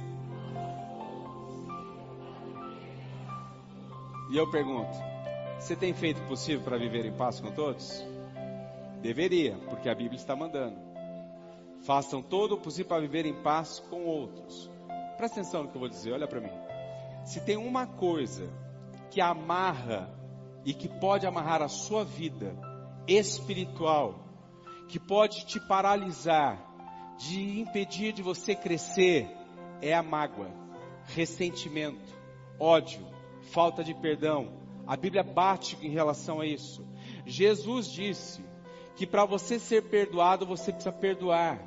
[4.30, 4.96] E eu pergunto:
[5.58, 8.04] você tem feito o possível para viver em paz com todos?
[9.00, 10.76] Deveria, porque a Bíblia está mandando.
[11.82, 14.68] Façam todo o possível para viver em paz com outros.
[15.16, 16.50] Presta atenção no que eu vou dizer, olha para mim.
[17.24, 18.50] Se tem uma coisa
[19.10, 20.12] que amarra
[20.64, 22.56] e que pode amarrar a sua vida
[23.06, 24.26] espiritual,
[24.88, 26.58] que pode te paralisar,
[27.18, 29.28] de impedir de você crescer,
[29.80, 30.50] é a mágoa,
[31.04, 32.12] ressentimento,
[32.58, 33.06] ódio,
[33.52, 34.52] falta de perdão.
[34.86, 36.86] A Bíblia bate em relação a isso.
[37.24, 38.44] Jesus disse
[38.96, 41.60] que para você ser perdoado, você precisa perdoar.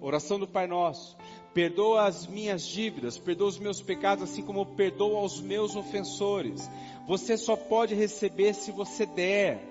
[0.00, 1.16] Oração do Pai Nosso.
[1.54, 6.68] Perdoa as minhas dívidas, perdoa os meus pecados, assim como perdoa aos meus ofensores.
[7.06, 9.70] Você só pode receber se você der.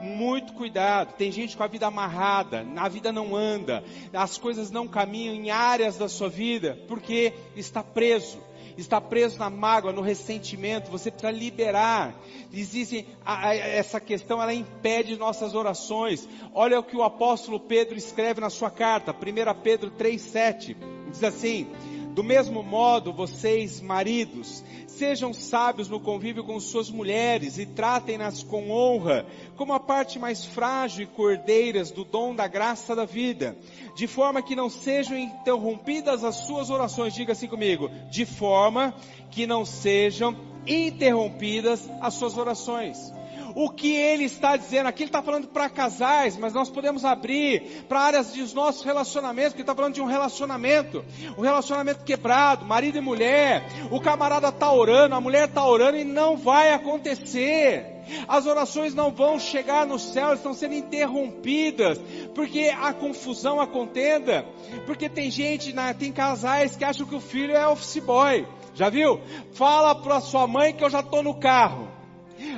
[0.00, 4.88] Muito cuidado, tem gente com a vida amarrada, a vida não anda, as coisas não
[4.88, 8.38] caminham em áreas da sua vida, porque está preso
[8.80, 12.14] está preso na mágoa, no ressentimento, você precisa liberar.
[12.52, 16.28] Existe a, a, essa questão, ela impede nossas orações.
[16.54, 20.76] Olha o que o apóstolo Pedro escreve na sua carta, 1 Pedro 3,7.
[21.10, 21.68] Diz assim:
[22.14, 28.70] do mesmo modo, vocês, maridos, sejam sábios no convívio com suas mulheres e tratem-nas com
[28.70, 29.24] honra,
[29.56, 33.56] como a parte mais frágil e cordeiras do dom da graça da vida,
[33.94, 37.14] de forma que não sejam interrompidas as suas orações.
[37.14, 38.94] Diga assim comigo: de forma
[39.30, 43.12] que não sejam interrompidas as suas orações
[43.54, 44.86] o que ele está dizendo.
[44.86, 49.52] Aqui ele está falando para casais, mas nós podemos abrir para áreas dos nossos relacionamentos,
[49.52, 51.04] porque está falando de um relacionamento,
[51.36, 53.64] um relacionamento quebrado, marido e mulher.
[53.90, 58.00] O camarada está orando, a mulher está orando e não vai acontecer.
[58.26, 62.00] As orações não vão chegar no céu, estão sendo interrompidas,
[62.34, 64.44] porque a confusão, a contenda,
[64.86, 68.46] porque tem gente, tem casais que acham que o filho é office boy.
[68.74, 69.20] Já viu?
[69.52, 71.89] Fala para sua mãe que eu já estou no carro.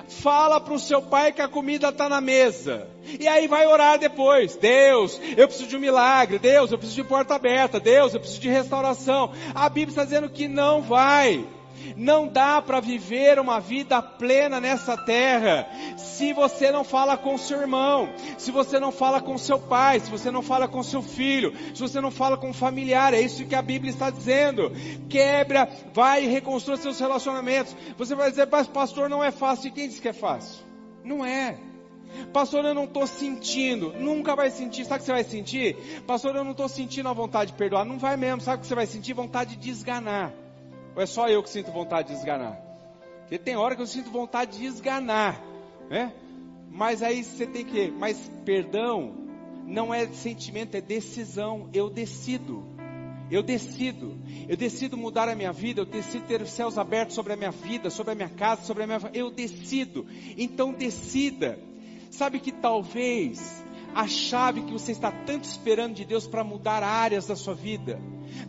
[0.09, 2.89] Fala para o seu pai que a comida está na mesa.
[3.19, 4.57] E aí vai orar depois.
[4.57, 6.39] Deus, eu preciso de um milagre.
[6.39, 7.81] Deus, eu preciso de porta aberta.
[7.81, 9.33] Deus, eu preciso de restauração.
[9.55, 11.45] A Bíblia está dizendo que não vai.
[11.97, 17.61] Não dá para viver uma vida plena nessa terra se você não fala com seu
[17.61, 21.53] irmão, se você não fala com seu pai, se você não fala com seu filho,
[21.75, 23.15] se você não fala com um familiar.
[23.15, 24.73] É isso que a Bíblia está dizendo.
[25.09, 27.75] Quebra, vai e reconstrua seus relacionamentos.
[27.97, 29.69] Você vai dizer, mas pastor, não é fácil.
[29.69, 30.65] E quem disse que é fácil?
[31.05, 31.59] Não é.
[32.33, 33.93] Pastor, eu não estou sentindo.
[33.99, 34.85] Nunca vai sentir.
[34.85, 36.03] Sabe o que você vai sentir?
[36.07, 37.85] Pastor, eu não estou sentindo a vontade de perdoar.
[37.85, 38.41] Não vai mesmo.
[38.41, 39.15] Sabe o que você vai sentir?
[39.15, 40.33] Vontade de desganar.
[40.95, 42.61] Ou é só eu que sinto vontade de esganar?
[43.23, 45.41] Porque tem hora que eu sinto vontade de esganar,
[45.89, 46.13] né?
[46.71, 49.15] Mas aí você tem que, mas perdão
[49.67, 51.69] não é sentimento, é decisão.
[51.73, 52.65] Eu decido.
[53.31, 54.19] Eu decido.
[54.49, 57.51] Eu decido mudar a minha vida, eu decido ter os céus abertos sobre a minha
[57.51, 60.07] vida, sobre a minha casa, sobre a minha eu decido.
[60.37, 61.59] Então decida.
[62.11, 67.27] Sabe que talvez a chave que você está tanto esperando de Deus para mudar áreas
[67.27, 67.99] da sua vida,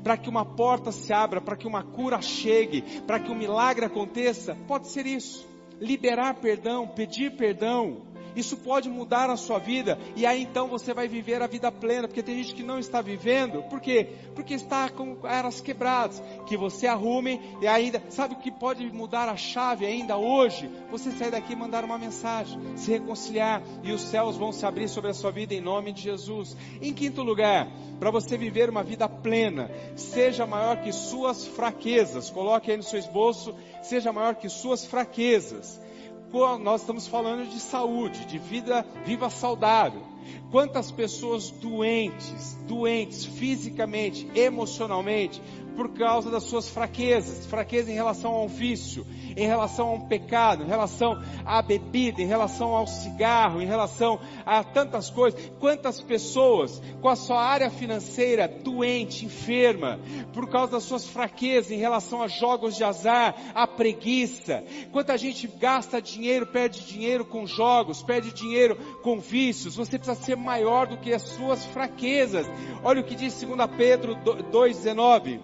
[0.03, 3.85] para que uma porta se abra, para que uma cura chegue, para que um milagre
[3.85, 5.47] aconteça, pode ser isso.
[5.79, 11.07] Liberar perdão, pedir perdão Isso pode mudar a sua vida e aí então você vai
[11.07, 14.09] viver a vida plena, porque tem gente que não está vivendo, por quê?
[14.35, 19.29] Porque está com eras quebradas, que você arrume e ainda, sabe o que pode mudar
[19.29, 20.69] a chave ainda hoje?
[20.91, 24.87] Você sair daqui e mandar uma mensagem, se reconciliar e os céus vão se abrir
[24.87, 26.55] sobre a sua vida em nome de Jesus.
[26.81, 27.67] Em quinto lugar,
[27.99, 32.99] para você viver uma vida plena, seja maior que suas fraquezas, coloque aí no seu
[32.99, 35.82] esboço, seja maior que suas fraquezas
[36.33, 40.01] nós estamos falando de saúde, de vida viva saudável.
[40.49, 45.39] Quantas pessoas doentes, doentes fisicamente, emocionalmente,
[45.75, 50.63] por causa das suas fraquezas, fraqueza em relação ao vício, em relação a um pecado,
[50.63, 55.51] em relação à bebida, em relação ao cigarro, em relação a tantas coisas.
[55.59, 59.99] Quantas pessoas com a sua área financeira doente, enferma,
[60.33, 64.63] por causa das suas fraquezas em relação a jogos de azar, a preguiça.
[64.91, 69.75] Quanta gente gasta dinheiro, perde dinheiro com jogos, perde dinheiro com vícios.
[69.75, 72.45] Você precisa ser maior do que as suas fraquezas.
[72.83, 75.39] Olha o que diz 2 Pedro 2,19.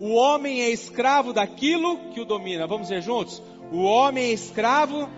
[0.00, 2.66] O homem é escravo daquilo que o domina.
[2.66, 3.42] Vamos ver juntos?
[3.72, 5.08] O homem é escravo.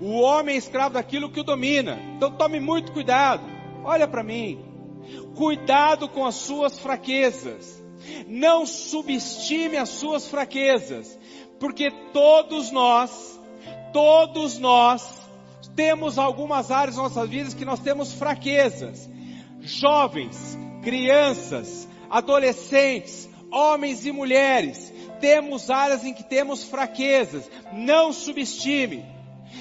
[0.00, 1.98] O homem é escravo daquilo que o domina.
[2.16, 3.44] Então tome muito cuidado.
[3.84, 4.64] Olha para mim.
[5.36, 7.84] Cuidado com as suas fraquezas.
[8.26, 11.18] Não subestime as suas fraquezas.
[11.60, 13.38] Porque todos nós,
[13.92, 15.20] todos nós,
[15.74, 19.08] temos algumas áreas das nossas vidas que nós temos fraquezas.
[19.60, 27.50] Jovens, crianças, adolescentes, homens e mulheres, temos áreas em que temos fraquezas.
[27.72, 29.04] Não subestime.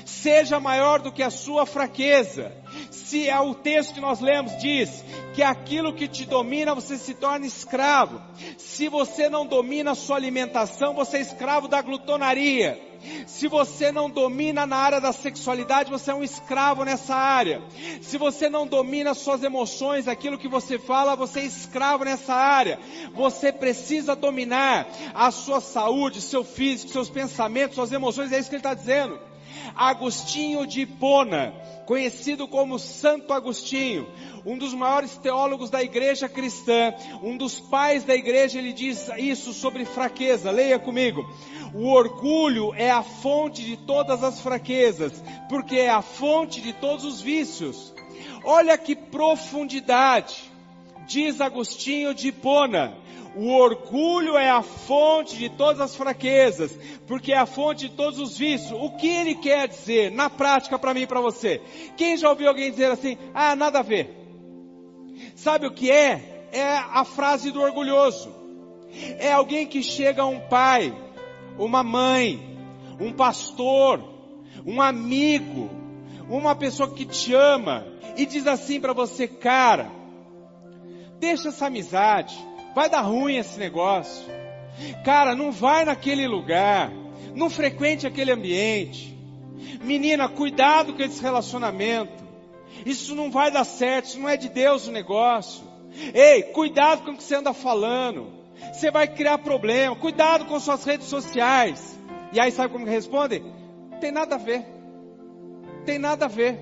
[0.03, 2.51] Seja maior do que a sua fraqueza.
[2.91, 7.13] Se é o texto que nós lemos diz que aquilo que te domina você se
[7.13, 8.21] torna escravo.
[8.57, 12.79] Se você não domina a sua alimentação, você é escravo da glutonaria.
[13.25, 17.61] Se você não domina na área da sexualidade, você é um escravo nessa área.
[18.01, 22.79] Se você não domina suas emoções, aquilo que você fala, você é escravo nessa área.
[23.13, 28.55] Você precisa dominar a sua saúde, seu físico, seus pensamentos, suas emoções, é isso que
[28.55, 29.19] ele está dizendo.
[29.75, 31.53] Agostinho de Hipona,
[31.85, 34.07] conhecido como Santo Agostinho,
[34.45, 39.53] um dos maiores teólogos da igreja cristã, um dos pais da igreja, ele diz isso
[39.53, 40.51] sobre fraqueza.
[40.51, 41.25] Leia comigo.
[41.73, 47.03] O orgulho é a fonte de todas as fraquezas, porque é a fonte de todos
[47.03, 47.93] os vícios.
[48.43, 50.51] Olha que profundidade,
[51.07, 53.04] diz Agostinho de Hipona.
[53.35, 56.71] O orgulho é a fonte de todas as fraquezas,
[57.05, 58.71] porque é a fonte de todos os vícios.
[58.71, 61.61] O que ele quer dizer na prática para mim e para você?
[61.97, 64.09] Quem já ouviu alguém dizer assim: "Ah, nada a ver"?
[65.35, 66.47] Sabe o que é?
[66.51, 68.33] É a frase do orgulhoso.
[69.19, 70.95] É alguém que chega a um pai,
[71.57, 72.57] uma mãe,
[72.99, 74.01] um pastor,
[74.65, 75.69] um amigo,
[76.29, 79.91] uma pessoa que te ama e diz assim para você, cara,
[81.19, 82.37] deixa essa amizade,
[82.75, 84.25] vai dar ruim esse negócio.
[85.05, 86.91] Cara, não vai naquele lugar,
[87.33, 89.17] não frequente aquele ambiente.
[89.81, 92.25] Menina, cuidado com esse relacionamento.
[92.85, 95.63] Isso não vai dar certo, isso não é de Deus o negócio.
[96.13, 98.33] Ei, cuidado com o que você anda falando.
[98.73, 99.95] Você vai criar problema.
[99.95, 101.97] Cuidado com suas redes sociais.
[102.33, 103.41] E aí sabe como responde?
[104.01, 104.65] Tem nada a ver.
[105.85, 106.59] Tem nada a ver.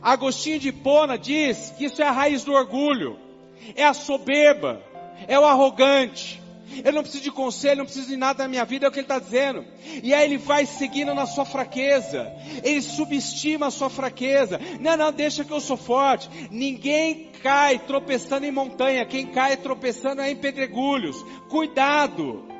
[0.00, 3.25] Agostinho de Hipona diz que isso é a raiz do orgulho.
[3.74, 4.82] É a soberba.
[5.26, 6.42] É o arrogante.
[6.84, 8.98] Eu não preciso de conselho, não preciso de nada na minha vida, é o que
[8.98, 9.64] ele está dizendo.
[10.02, 12.32] E aí ele vai seguindo na sua fraqueza.
[12.62, 14.60] Ele subestima a sua fraqueza.
[14.80, 16.28] Não, não, deixa que eu sou forte.
[16.50, 19.06] Ninguém cai tropeçando em montanha.
[19.06, 21.16] Quem cai tropeçando é em pedregulhos.
[21.48, 22.55] Cuidado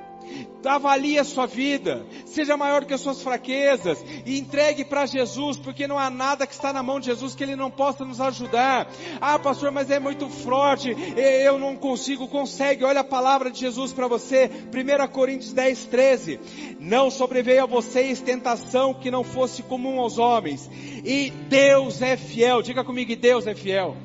[0.64, 5.86] avalie a sua vida, seja maior que as suas fraquezas e entregue para Jesus, porque
[5.86, 8.90] não há nada que está na mão de Jesus que Ele não possa nos ajudar.
[9.20, 12.84] Ah, pastor, mas é muito forte, eu não consigo, consegue.
[12.84, 16.40] Olha a palavra de Jesus para você, 1 Coríntios 10, 13.
[16.80, 20.68] Não sobreveio a vocês tentação que não fosse comum aos homens,
[21.04, 22.62] e Deus é fiel.
[22.62, 23.96] Diga comigo, Deus é fiel.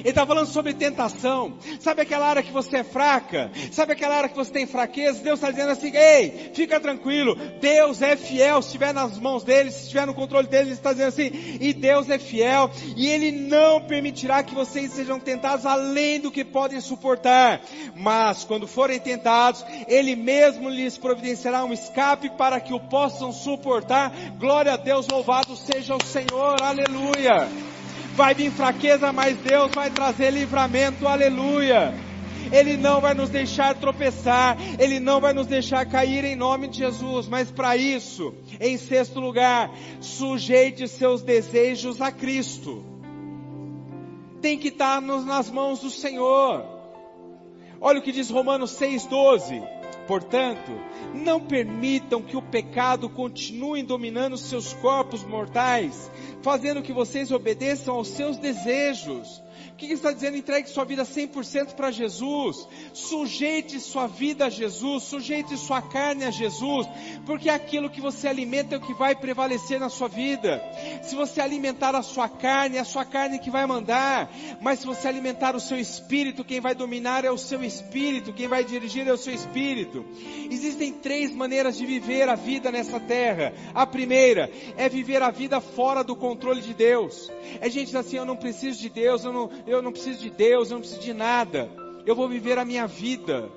[0.00, 1.54] Ele está falando sobre tentação.
[1.78, 3.50] Sabe aquela área que você é fraca?
[3.70, 5.22] Sabe aquela área que você tem fraqueza?
[5.22, 7.36] Deus está dizendo assim: ei, fica tranquilo.
[7.60, 8.60] Deus é fiel.
[8.62, 11.72] Se estiver nas mãos dele, se estiver no controle dele, ele está dizendo assim: e
[11.72, 12.70] Deus é fiel.
[12.96, 17.60] E ele não permitirá que vocês sejam tentados além do que podem suportar.
[17.94, 24.12] Mas quando forem tentados, ele mesmo lhes providenciará um escape para que o possam suportar.
[24.38, 26.60] Glória a Deus, louvado seja o Senhor.
[26.62, 27.69] Aleluia.
[28.14, 31.94] Vai vir fraqueza, mas Deus vai trazer livramento, aleluia.
[32.52, 36.78] Ele não vai nos deixar tropeçar, Ele não vai nos deixar cair em nome de
[36.78, 42.84] Jesus, mas para isso, em sexto lugar, sujeite seus desejos a Cristo.
[44.40, 46.64] Tem que estar nas mãos do Senhor.
[47.80, 49.79] Olha o que diz Romanos 6,12.
[50.10, 50.72] Portanto,
[51.14, 56.10] não permitam que o pecado continue dominando seus corpos mortais,
[56.42, 59.40] fazendo que vocês obedeçam aos seus desejos
[59.80, 60.36] que ele está dizendo?
[60.36, 62.68] Entregue sua vida 100% para Jesus.
[62.92, 65.04] Sujeite sua vida a Jesus.
[65.04, 66.86] Sujeite sua carne a Jesus.
[67.24, 70.62] Porque aquilo que você alimenta é o que vai prevalecer na sua vida.
[71.02, 74.30] Se você alimentar a sua carne, é a sua carne que vai mandar.
[74.60, 78.34] Mas se você alimentar o seu espírito, quem vai dominar é o seu espírito.
[78.34, 80.04] Quem vai dirigir é o seu espírito.
[80.50, 83.54] Existem três maneiras de viver a vida nessa terra.
[83.74, 87.30] A primeira é viver a vida fora do controle de Deus.
[87.62, 90.70] É gente assim, eu não preciso de Deus, eu não, eu não preciso de Deus,
[90.70, 91.70] eu não preciso de nada.
[92.04, 93.50] Eu vou viver a minha vida.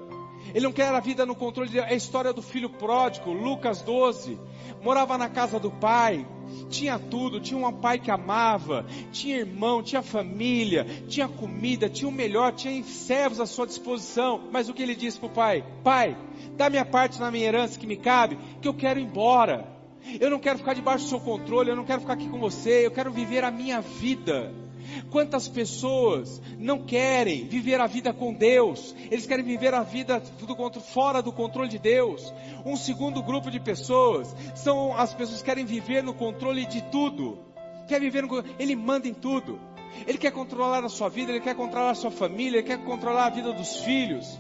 [0.53, 1.79] Ele não quer a vida no controle.
[1.79, 4.37] É a história do filho pródigo, Lucas 12.
[4.81, 6.27] Morava na casa do pai,
[6.69, 12.11] tinha tudo, tinha um pai que amava, tinha irmão, tinha família, tinha comida, tinha o
[12.11, 14.49] melhor, tinha servos à sua disposição.
[14.51, 15.65] Mas o que ele disse para o pai?
[15.83, 16.17] Pai,
[16.57, 19.71] dá minha parte na minha herança que me cabe, que eu quero ir embora.
[20.19, 22.85] Eu não quero ficar debaixo do seu controle, eu não quero ficar aqui com você,
[22.85, 24.62] eu quero viver a minha vida.
[25.09, 28.95] Quantas pessoas não querem viver a vida com Deus?
[29.09, 32.33] Eles querem viver a vida do, fora do controle de Deus.
[32.65, 37.39] Um segundo grupo de pessoas são as pessoas que querem viver no controle de tudo.
[37.87, 39.59] Quer viver no, ele manda em tudo.
[40.07, 43.27] Ele quer controlar a sua vida, ele quer controlar a sua família, ele quer controlar
[43.27, 44.39] a vida dos filhos.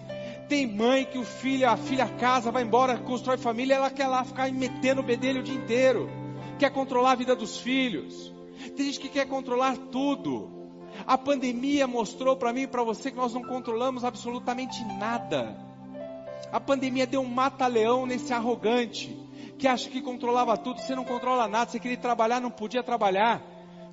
[0.49, 4.23] Tem mãe que o filho, a filha casa, vai embora, constrói família, ela quer lá
[4.23, 6.09] ficar metendo o bedelho o dia inteiro.
[6.59, 8.32] Quer controlar a vida dos filhos.
[8.75, 10.49] Tem gente que quer controlar tudo.
[11.07, 15.57] A pandemia mostrou para mim e para você que nós não controlamos absolutamente nada.
[16.51, 19.17] A pandemia deu um mata-leão nesse arrogante
[19.57, 20.79] que acha que controlava tudo.
[20.79, 21.71] Você não controla nada.
[21.71, 23.41] Você queria trabalhar, não podia trabalhar.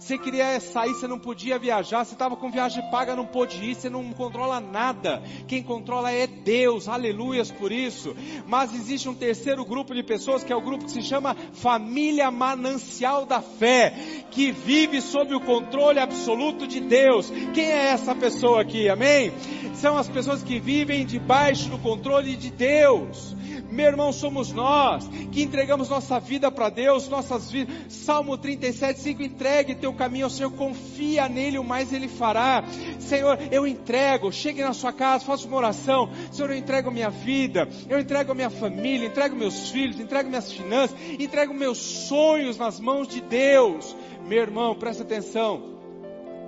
[0.01, 2.05] Você queria sair, você não podia viajar.
[2.05, 3.75] Você estava com viagem paga, não pôde ir.
[3.75, 5.23] Você não controla nada.
[5.47, 6.89] Quem controla é Deus.
[6.89, 8.17] Aleluias por isso.
[8.47, 12.31] Mas existe um terceiro grupo de pessoas que é o grupo que se chama família
[12.31, 13.93] manancial da fé,
[14.31, 17.31] que vive sob o controle absoluto de Deus.
[17.53, 18.89] Quem é essa pessoa aqui?
[18.89, 19.31] Amém?
[19.75, 23.37] São as pessoas que vivem debaixo do controle de Deus.
[23.71, 27.75] Meu irmão, somos nós que entregamos nossa vida para Deus, nossas vidas.
[27.89, 32.65] Salmo 37, 5, entregue teu caminho ao Senhor, confia nele, o mais ele fará.
[32.99, 36.11] Senhor, eu entrego, chegue na sua casa, faça uma oração.
[36.33, 40.97] Senhor, eu entrego minha vida, eu entrego minha família, entrego meus filhos, entrego minhas finanças,
[41.19, 43.97] entrego meus sonhos nas mãos de Deus.
[44.27, 45.79] Meu irmão, presta atenção.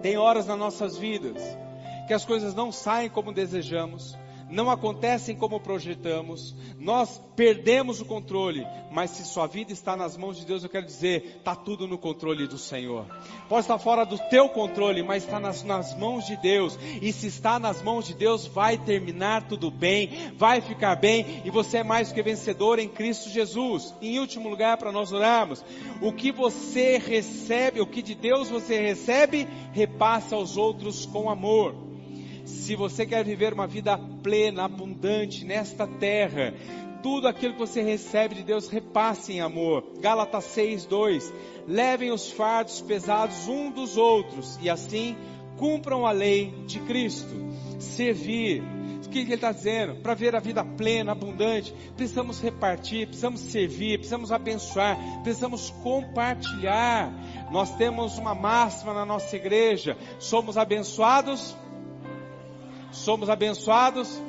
[0.02, 1.61] Tem horas nas nossas vidas
[2.06, 4.16] que as coisas não saem como desejamos
[4.52, 10.36] não acontecem como projetamos, nós perdemos o controle, mas se sua vida está nas mãos
[10.36, 13.06] de Deus, eu quero dizer, está tudo no controle do Senhor.
[13.48, 17.26] Pode estar fora do teu controle, mas está nas, nas mãos de Deus, e se
[17.26, 21.84] está nas mãos de Deus, vai terminar tudo bem, vai ficar bem, e você é
[21.84, 23.94] mais que vencedor em Cristo Jesus.
[24.02, 25.64] Em último lugar, para nós orarmos,
[26.02, 31.91] o que você recebe, o que de Deus você recebe, repassa aos outros com amor.
[32.44, 36.54] Se você quer viver uma vida plena, abundante nesta terra,
[37.02, 39.84] tudo aquilo que você recebe de Deus, repasse em amor.
[40.00, 41.32] Gálatas 6, 2.
[41.66, 45.16] Levem os fardos pesados um dos outros e assim
[45.56, 47.34] cumpram a lei de Cristo.
[47.78, 48.62] Servir.
[49.04, 49.96] O que ele está dizendo?
[49.96, 57.12] Para ver a vida plena, abundante, precisamos repartir, precisamos servir, precisamos abençoar, precisamos compartilhar.
[57.50, 61.54] Nós temos uma máxima na nossa igreja: somos abençoados
[62.92, 64.22] Somos abençoados?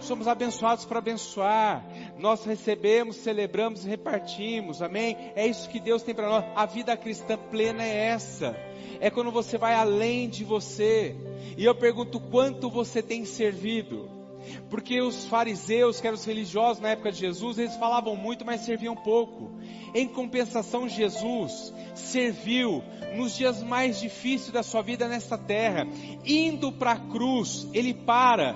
[0.00, 1.84] Somos abençoados para abençoar.
[2.18, 4.82] Nós recebemos, celebramos e repartimos.
[4.82, 5.16] Amém?
[5.34, 6.44] É isso que Deus tem para nós.
[6.54, 8.56] A vida cristã plena é essa.
[9.00, 11.16] É quando você vai além de você.
[11.56, 14.21] E eu pergunto quanto você tem servido.
[14.70, 18.62] Porque os fariseus, que eram os religiosos na época de Jesus, eles falavam muito, mas
[18.62, 19.50] serviam pouco.
[19.94, 22.82] Em compensação, Jesus serviu
[23.16, 25.86] nos dias mais difíceis da sua vida nesta terra.
[26.24, 28.54] Indo para a cruz, ele para.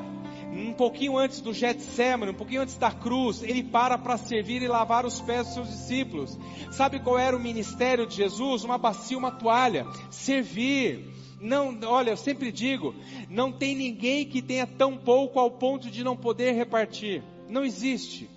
[0.53, 4.69] Um pouquinho antes do Getsemane, um pouquinho antes da cruz, ele para para servir e
[4.69, 6.39] lavar os pés dos seus discípulos.
[6.71, 8.65] Sabe qual era o ministério de Jesus?
[8.65, 9.87] Uma bacia, uma toalha.
[10.11, 11.16] Servir.
[11.41, 12.95] Não, olha, eu sempre digo,
[13.29, 17.23] não tem ninguém que tenha tão pouco ao ponto de não poder repartir.
[17.49, 18.29] Não existe.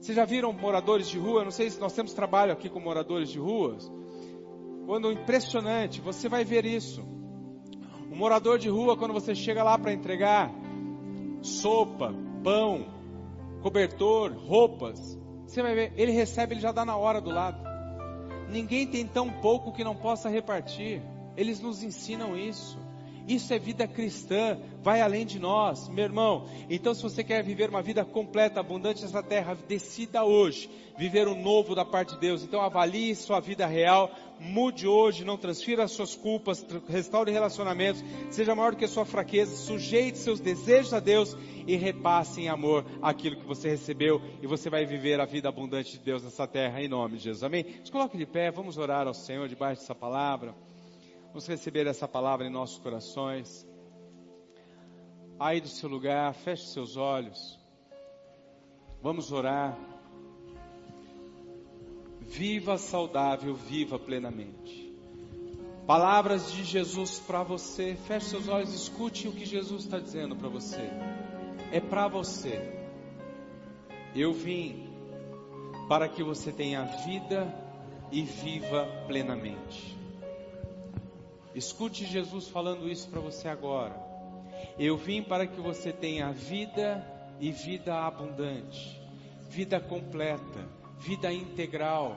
[0.00, 1.44] Vocês já viram moradores de rua?
[1.44, 3.90] Não sei se nós temos trabalho aqui com moradores de ruas.
[4.86, 7.02] Quando impressionante, você vai ver isso.
[8.10, 10.50] Um morador de rua, quando você chega lá para entregar,
[11.42, 12.86] sopa, pão,
[13.62, 15.18] cobertor, roupas.
[15.46, 17.58] Você vai ver, ele recebe, ele já dá na hora do lado.
[18.48, 21.02] Ninguém tem tão pouco que não possa repartir.
[21.36, 22.78] Eles nos ensinam isso.
[23.26, 26.46] Isso é vida cristã, vai além de nós, meu irmão.
[26.70, 31.32] Então, se você quer viver uma vida completa, abundante nessa terra, decida hoje viver o
[31.32, 32.44] um novo da parte de Deus.
[32.44, 38.54] Então, avalie sua vida real, mude hoje, não transfira as suas culpas, restaure relacionamentos, seja
[38.54, 42.86] maior do que a sua fraqueza, sujeite seus desejos a Deus e repasse em amor
[43.02, 46.80] aquilo que você recebeu e você vai viver a vida abundante de Deus nessa terra,
[46.80, 47.42] em nome de Jesus.
[47.42, 47.66] Amém?
[47.82, 50.54] Se coloque de pé, vamos orar ao Senhor debaixo dessa palavra.
[51.36, 53.68] Vamos receber essa palavra em nossos corações.
[55.38, 57.60] Aí do seu lugar, feche seus olhos.
[59.02, 59.78] Vamos orar.
[62.22, 64.96] Viva saudável, viva plenamente.
[65.86, 67.98] Palavras de Jesus para você.
[68.06, 70.88] Feche seus olhos, escute o que Jesus está dizendo para você.
[71.70, 72.62] É para você.
[74.14, 74.88] Eu vim
[75.86, 77.46] para que você tenha vida
[78.10, 79.95] e viva plenamente.
[81.56, 83.98] Escute Jesus falando isso para você agora.
[84.78, 87.02] Eu vim para que você tenha vida
[87.40, 89.00] e vida abundante,
[89.48, 92.14] vida completa, vida integral.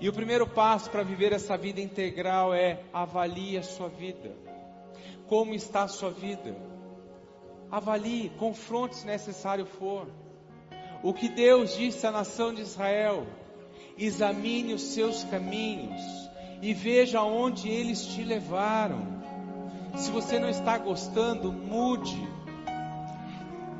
[0.00, 4.34] E o primeiro passo para viver essa vida integral é avalie a sua vida.
[5.26, 6.56] Como está a sua vida?
[7.70, 10.08] Avalie, confronte se necessário for.
[11.02, 13.26] O que Deus disse à nação de Israel:
[13.98, 16.25] examine os seus caminhos
[16.60, 19.16] e veja aonde eles te levaram.
[19.94, 22.28] Se você não está gostando, mude.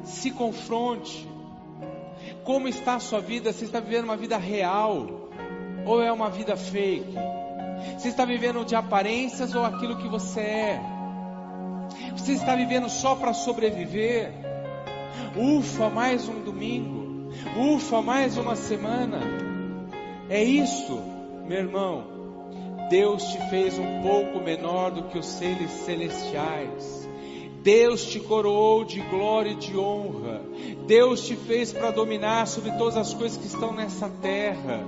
[0.04, 1.28] Se confronte.
[2.44, 3.52] Como está a sua vida?
[3.52, 5.06] Você está vivendo uma vida real
[5.84, 7.14] ou é uma vida fake?
[7.98, 10.80] Você está vivendo de aparências ou aquilo que você é?
[12.16, 14.32] Você está vivendo só para sobreviver?
[15.36, 17.30] Ufa, mais um domingo.
[17.74, 19.20] Ufa, mais uma semana.
[20.28, 20.98] É isso,
[21.46, 22.15] meu irmão.
[22.88, 27.08] Deus te fez um pouco menor do que os seres celestiais.
[27.62, 30.40] Deus te coroou de glória e de honra.
[30.86, 34.84] Deus te fez para dominar sobre todas as coisas que estão nessa terra.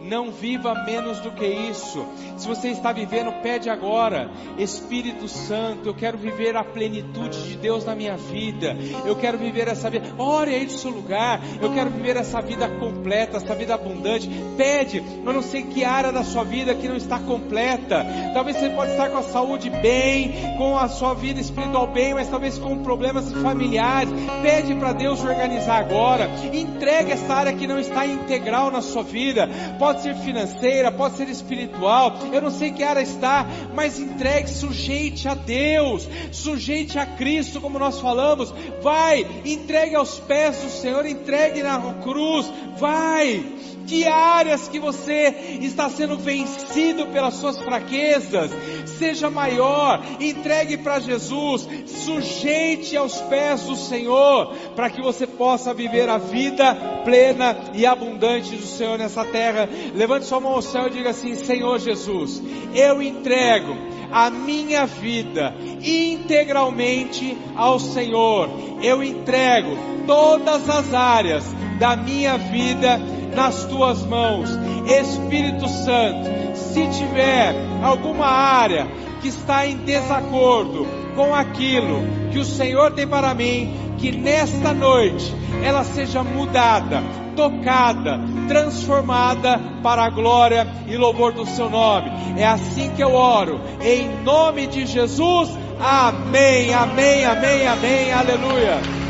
[0.00, 2.04] Não viva menos do que isso.
[2.36, 7.84] Se você está vivendo, pede agora, Espírito Santo, eu quero viver a plenitude de Deus
[7.84, 8.76] na minha vida.
[9.04, 10.12] Eu quero viver essa vida.
[10.18, 11.40] Ore aí do seu lugar.
[11.60, 14.28] Eu quero viver essa vida completa, essa vida abundante.
[14.56, 18.04] Pede, eu não sei que área da sua vida que não está completa.
[18.34, 22.28] Talvez você pode estar com a saúde bem, com a sua vida espiritual bem, mas
[22.28, 24.10] talvez com problemas familiares.
[24.42, 26.28] Pede para Deus organizar agora.
[26.52, 29.48] Entregue essa área que não está integral na sua vida.
[29.78, 35.28] Pode ser financeira, pode ser espiritual, eu não sei que área está, mas entregue, sujeite
[35.28, 38.52] a Deus, sujeite a Cristo, como nós falamos,
[38.82, 43.44] vai, entregue aos pés do Senhor, entregue na cruz, vai,
[43.92, 48.50] que áreas que você está sendo vencido pelas suas fraquezas,
[48.86, 56.08] seja maior, entregue para Jesus, sujeite aos pés do Senhor, para que você possa viver
[56.08, 56.74] a vida
[57.04, 59.68] plena e abundante do Senhor nessa terra.
[59.94, 62.42] Levante sua mão ao céu e diga assim: Senhor Jesus,
[62.74, 63.76] eu entrego
[64.12, 68.50] a minha vida integralmente ao Senhor.
[68.82, 71.44] Eu entrego todas as áreas
[71.78, 72.98] da minha vida
[73.34, 74.50] nas tuas mãos.
[74.86, 78.86] Espírito Santo, se tiver alguma área
[79.20, 85.32] que está em desacordo com aquilo que o Senhor tem para mim, que nesta noite
[85.62, 87.02] ela seja mudada,
[87.34, 88.18] tocada,
[88.48, 92.10] transformada para a glória e louvor do seu nome.
[92.36, 95.50] É assim que eu oro, em nome de Jesus.
[95.80, 99.02] Amém, amém, amém, amém, aleluia.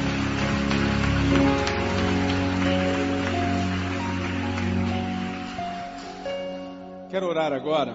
[7.11, 7.95] Quero orar agora.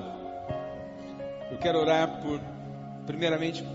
[1.50, 2.40] Eu quero orar por,
[3.08, 3.66] primeiramente,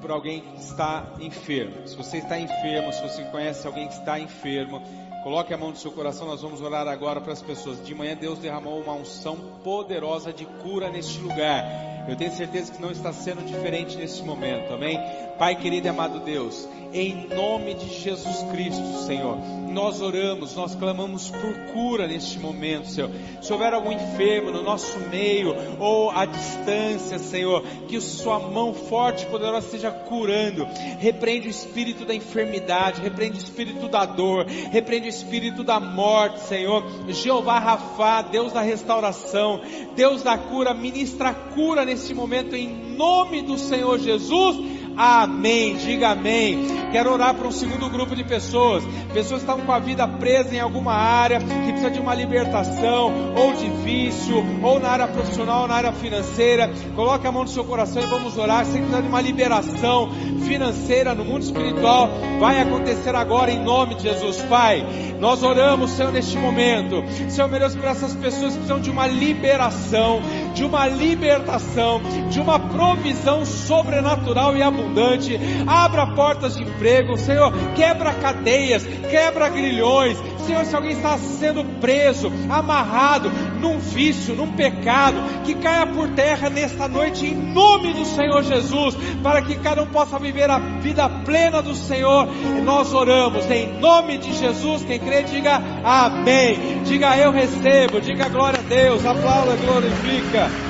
[0.00, 1.86] por alguém que está enfermo.
[1.86, 4.82] Se você está enfermo, se você conhece alguém que está enfermo,
[5.22, 6.26] coloque a mão no seu coração.
[6.26, 7.84] Nós vamos orar agora para as pessoas.
[7.84, 11.90] De manhã Deus derramou uma unção poderosa de cura neste lugar.
[12.08, 14.98] Eu tenho certeza que não está sendo diferente nesse momento, amém?
[15.38, 19.38] Pai querido e amado Deus, em nome de Jesus Cristo, Senhor,
[19.70, 23.10] nós oramos, nós clamamos por cura neste momento, Senhor.
[23.40, 29.22] Se houver algum enfermo no nosso meio ou à distância, Senhor, que Sua mão forte
[29.24, 30.66] e poderosa esteja curando.
[30.98, 36.82] Repreende o espírito da enfermidade, repreende o espírito da dor, repreende espírito da morte, Senhor.
[37.08, 39.60] Jeová Rafá, Deus da restauração,
[39.94, 45.76] Deus da cura, ministra cura neste momento em nome do Senhor Jesus Amém.
[45.76, 46.80] Diga amém.
[46.92, 48.82] Quero orar para um segundo grupo de pessoas.
[49.12, 53.34] Pessoas que estavam com a vida presa em alguma área, que precisa de uma libertação,
[53.36, 56.70] ou de vício, ou na área profissional, ou na área financeira.
[56.94, 58.64] Coloque a mão no seu coração e vamos orar.
[58.64, 60.10] Se precisa de uma liberação
[60.46, 64.84] financeira no mundo espiritual, vai acontecer agora em nome de Jesus, Pai.
[65.20, 67.04] Nós oramos, Senhor, neste momento.
[67.28, 70.20] Senhor, meu Deus, para essas pessoas que precisam de uma liberação,
[70.54, 75.38] de uma libertação, de uma provisão sobrenatural e abundante.
[75.66, 80.16] Abra portas de emprego, Senhor, quebra cadeias, quebra grilhões.
[80.46, 83.30] Senhor, se alguém está sendo preso, amarrado
[83.60, 88.96] num vício, num pecado, que caia por terra nesta noite em nome do Senhor Jesus,
[89.22, 92.28] para que cada um possa viver a vida plena do Senhor.
[92.58, 94.84] E nós oramos em nome de Jesus.
[94.84, 96.82] Quem crê, diga amém.
[96.84, 100.69] Diga eu recebo, diga glória a Deus, aplauda, glorifica.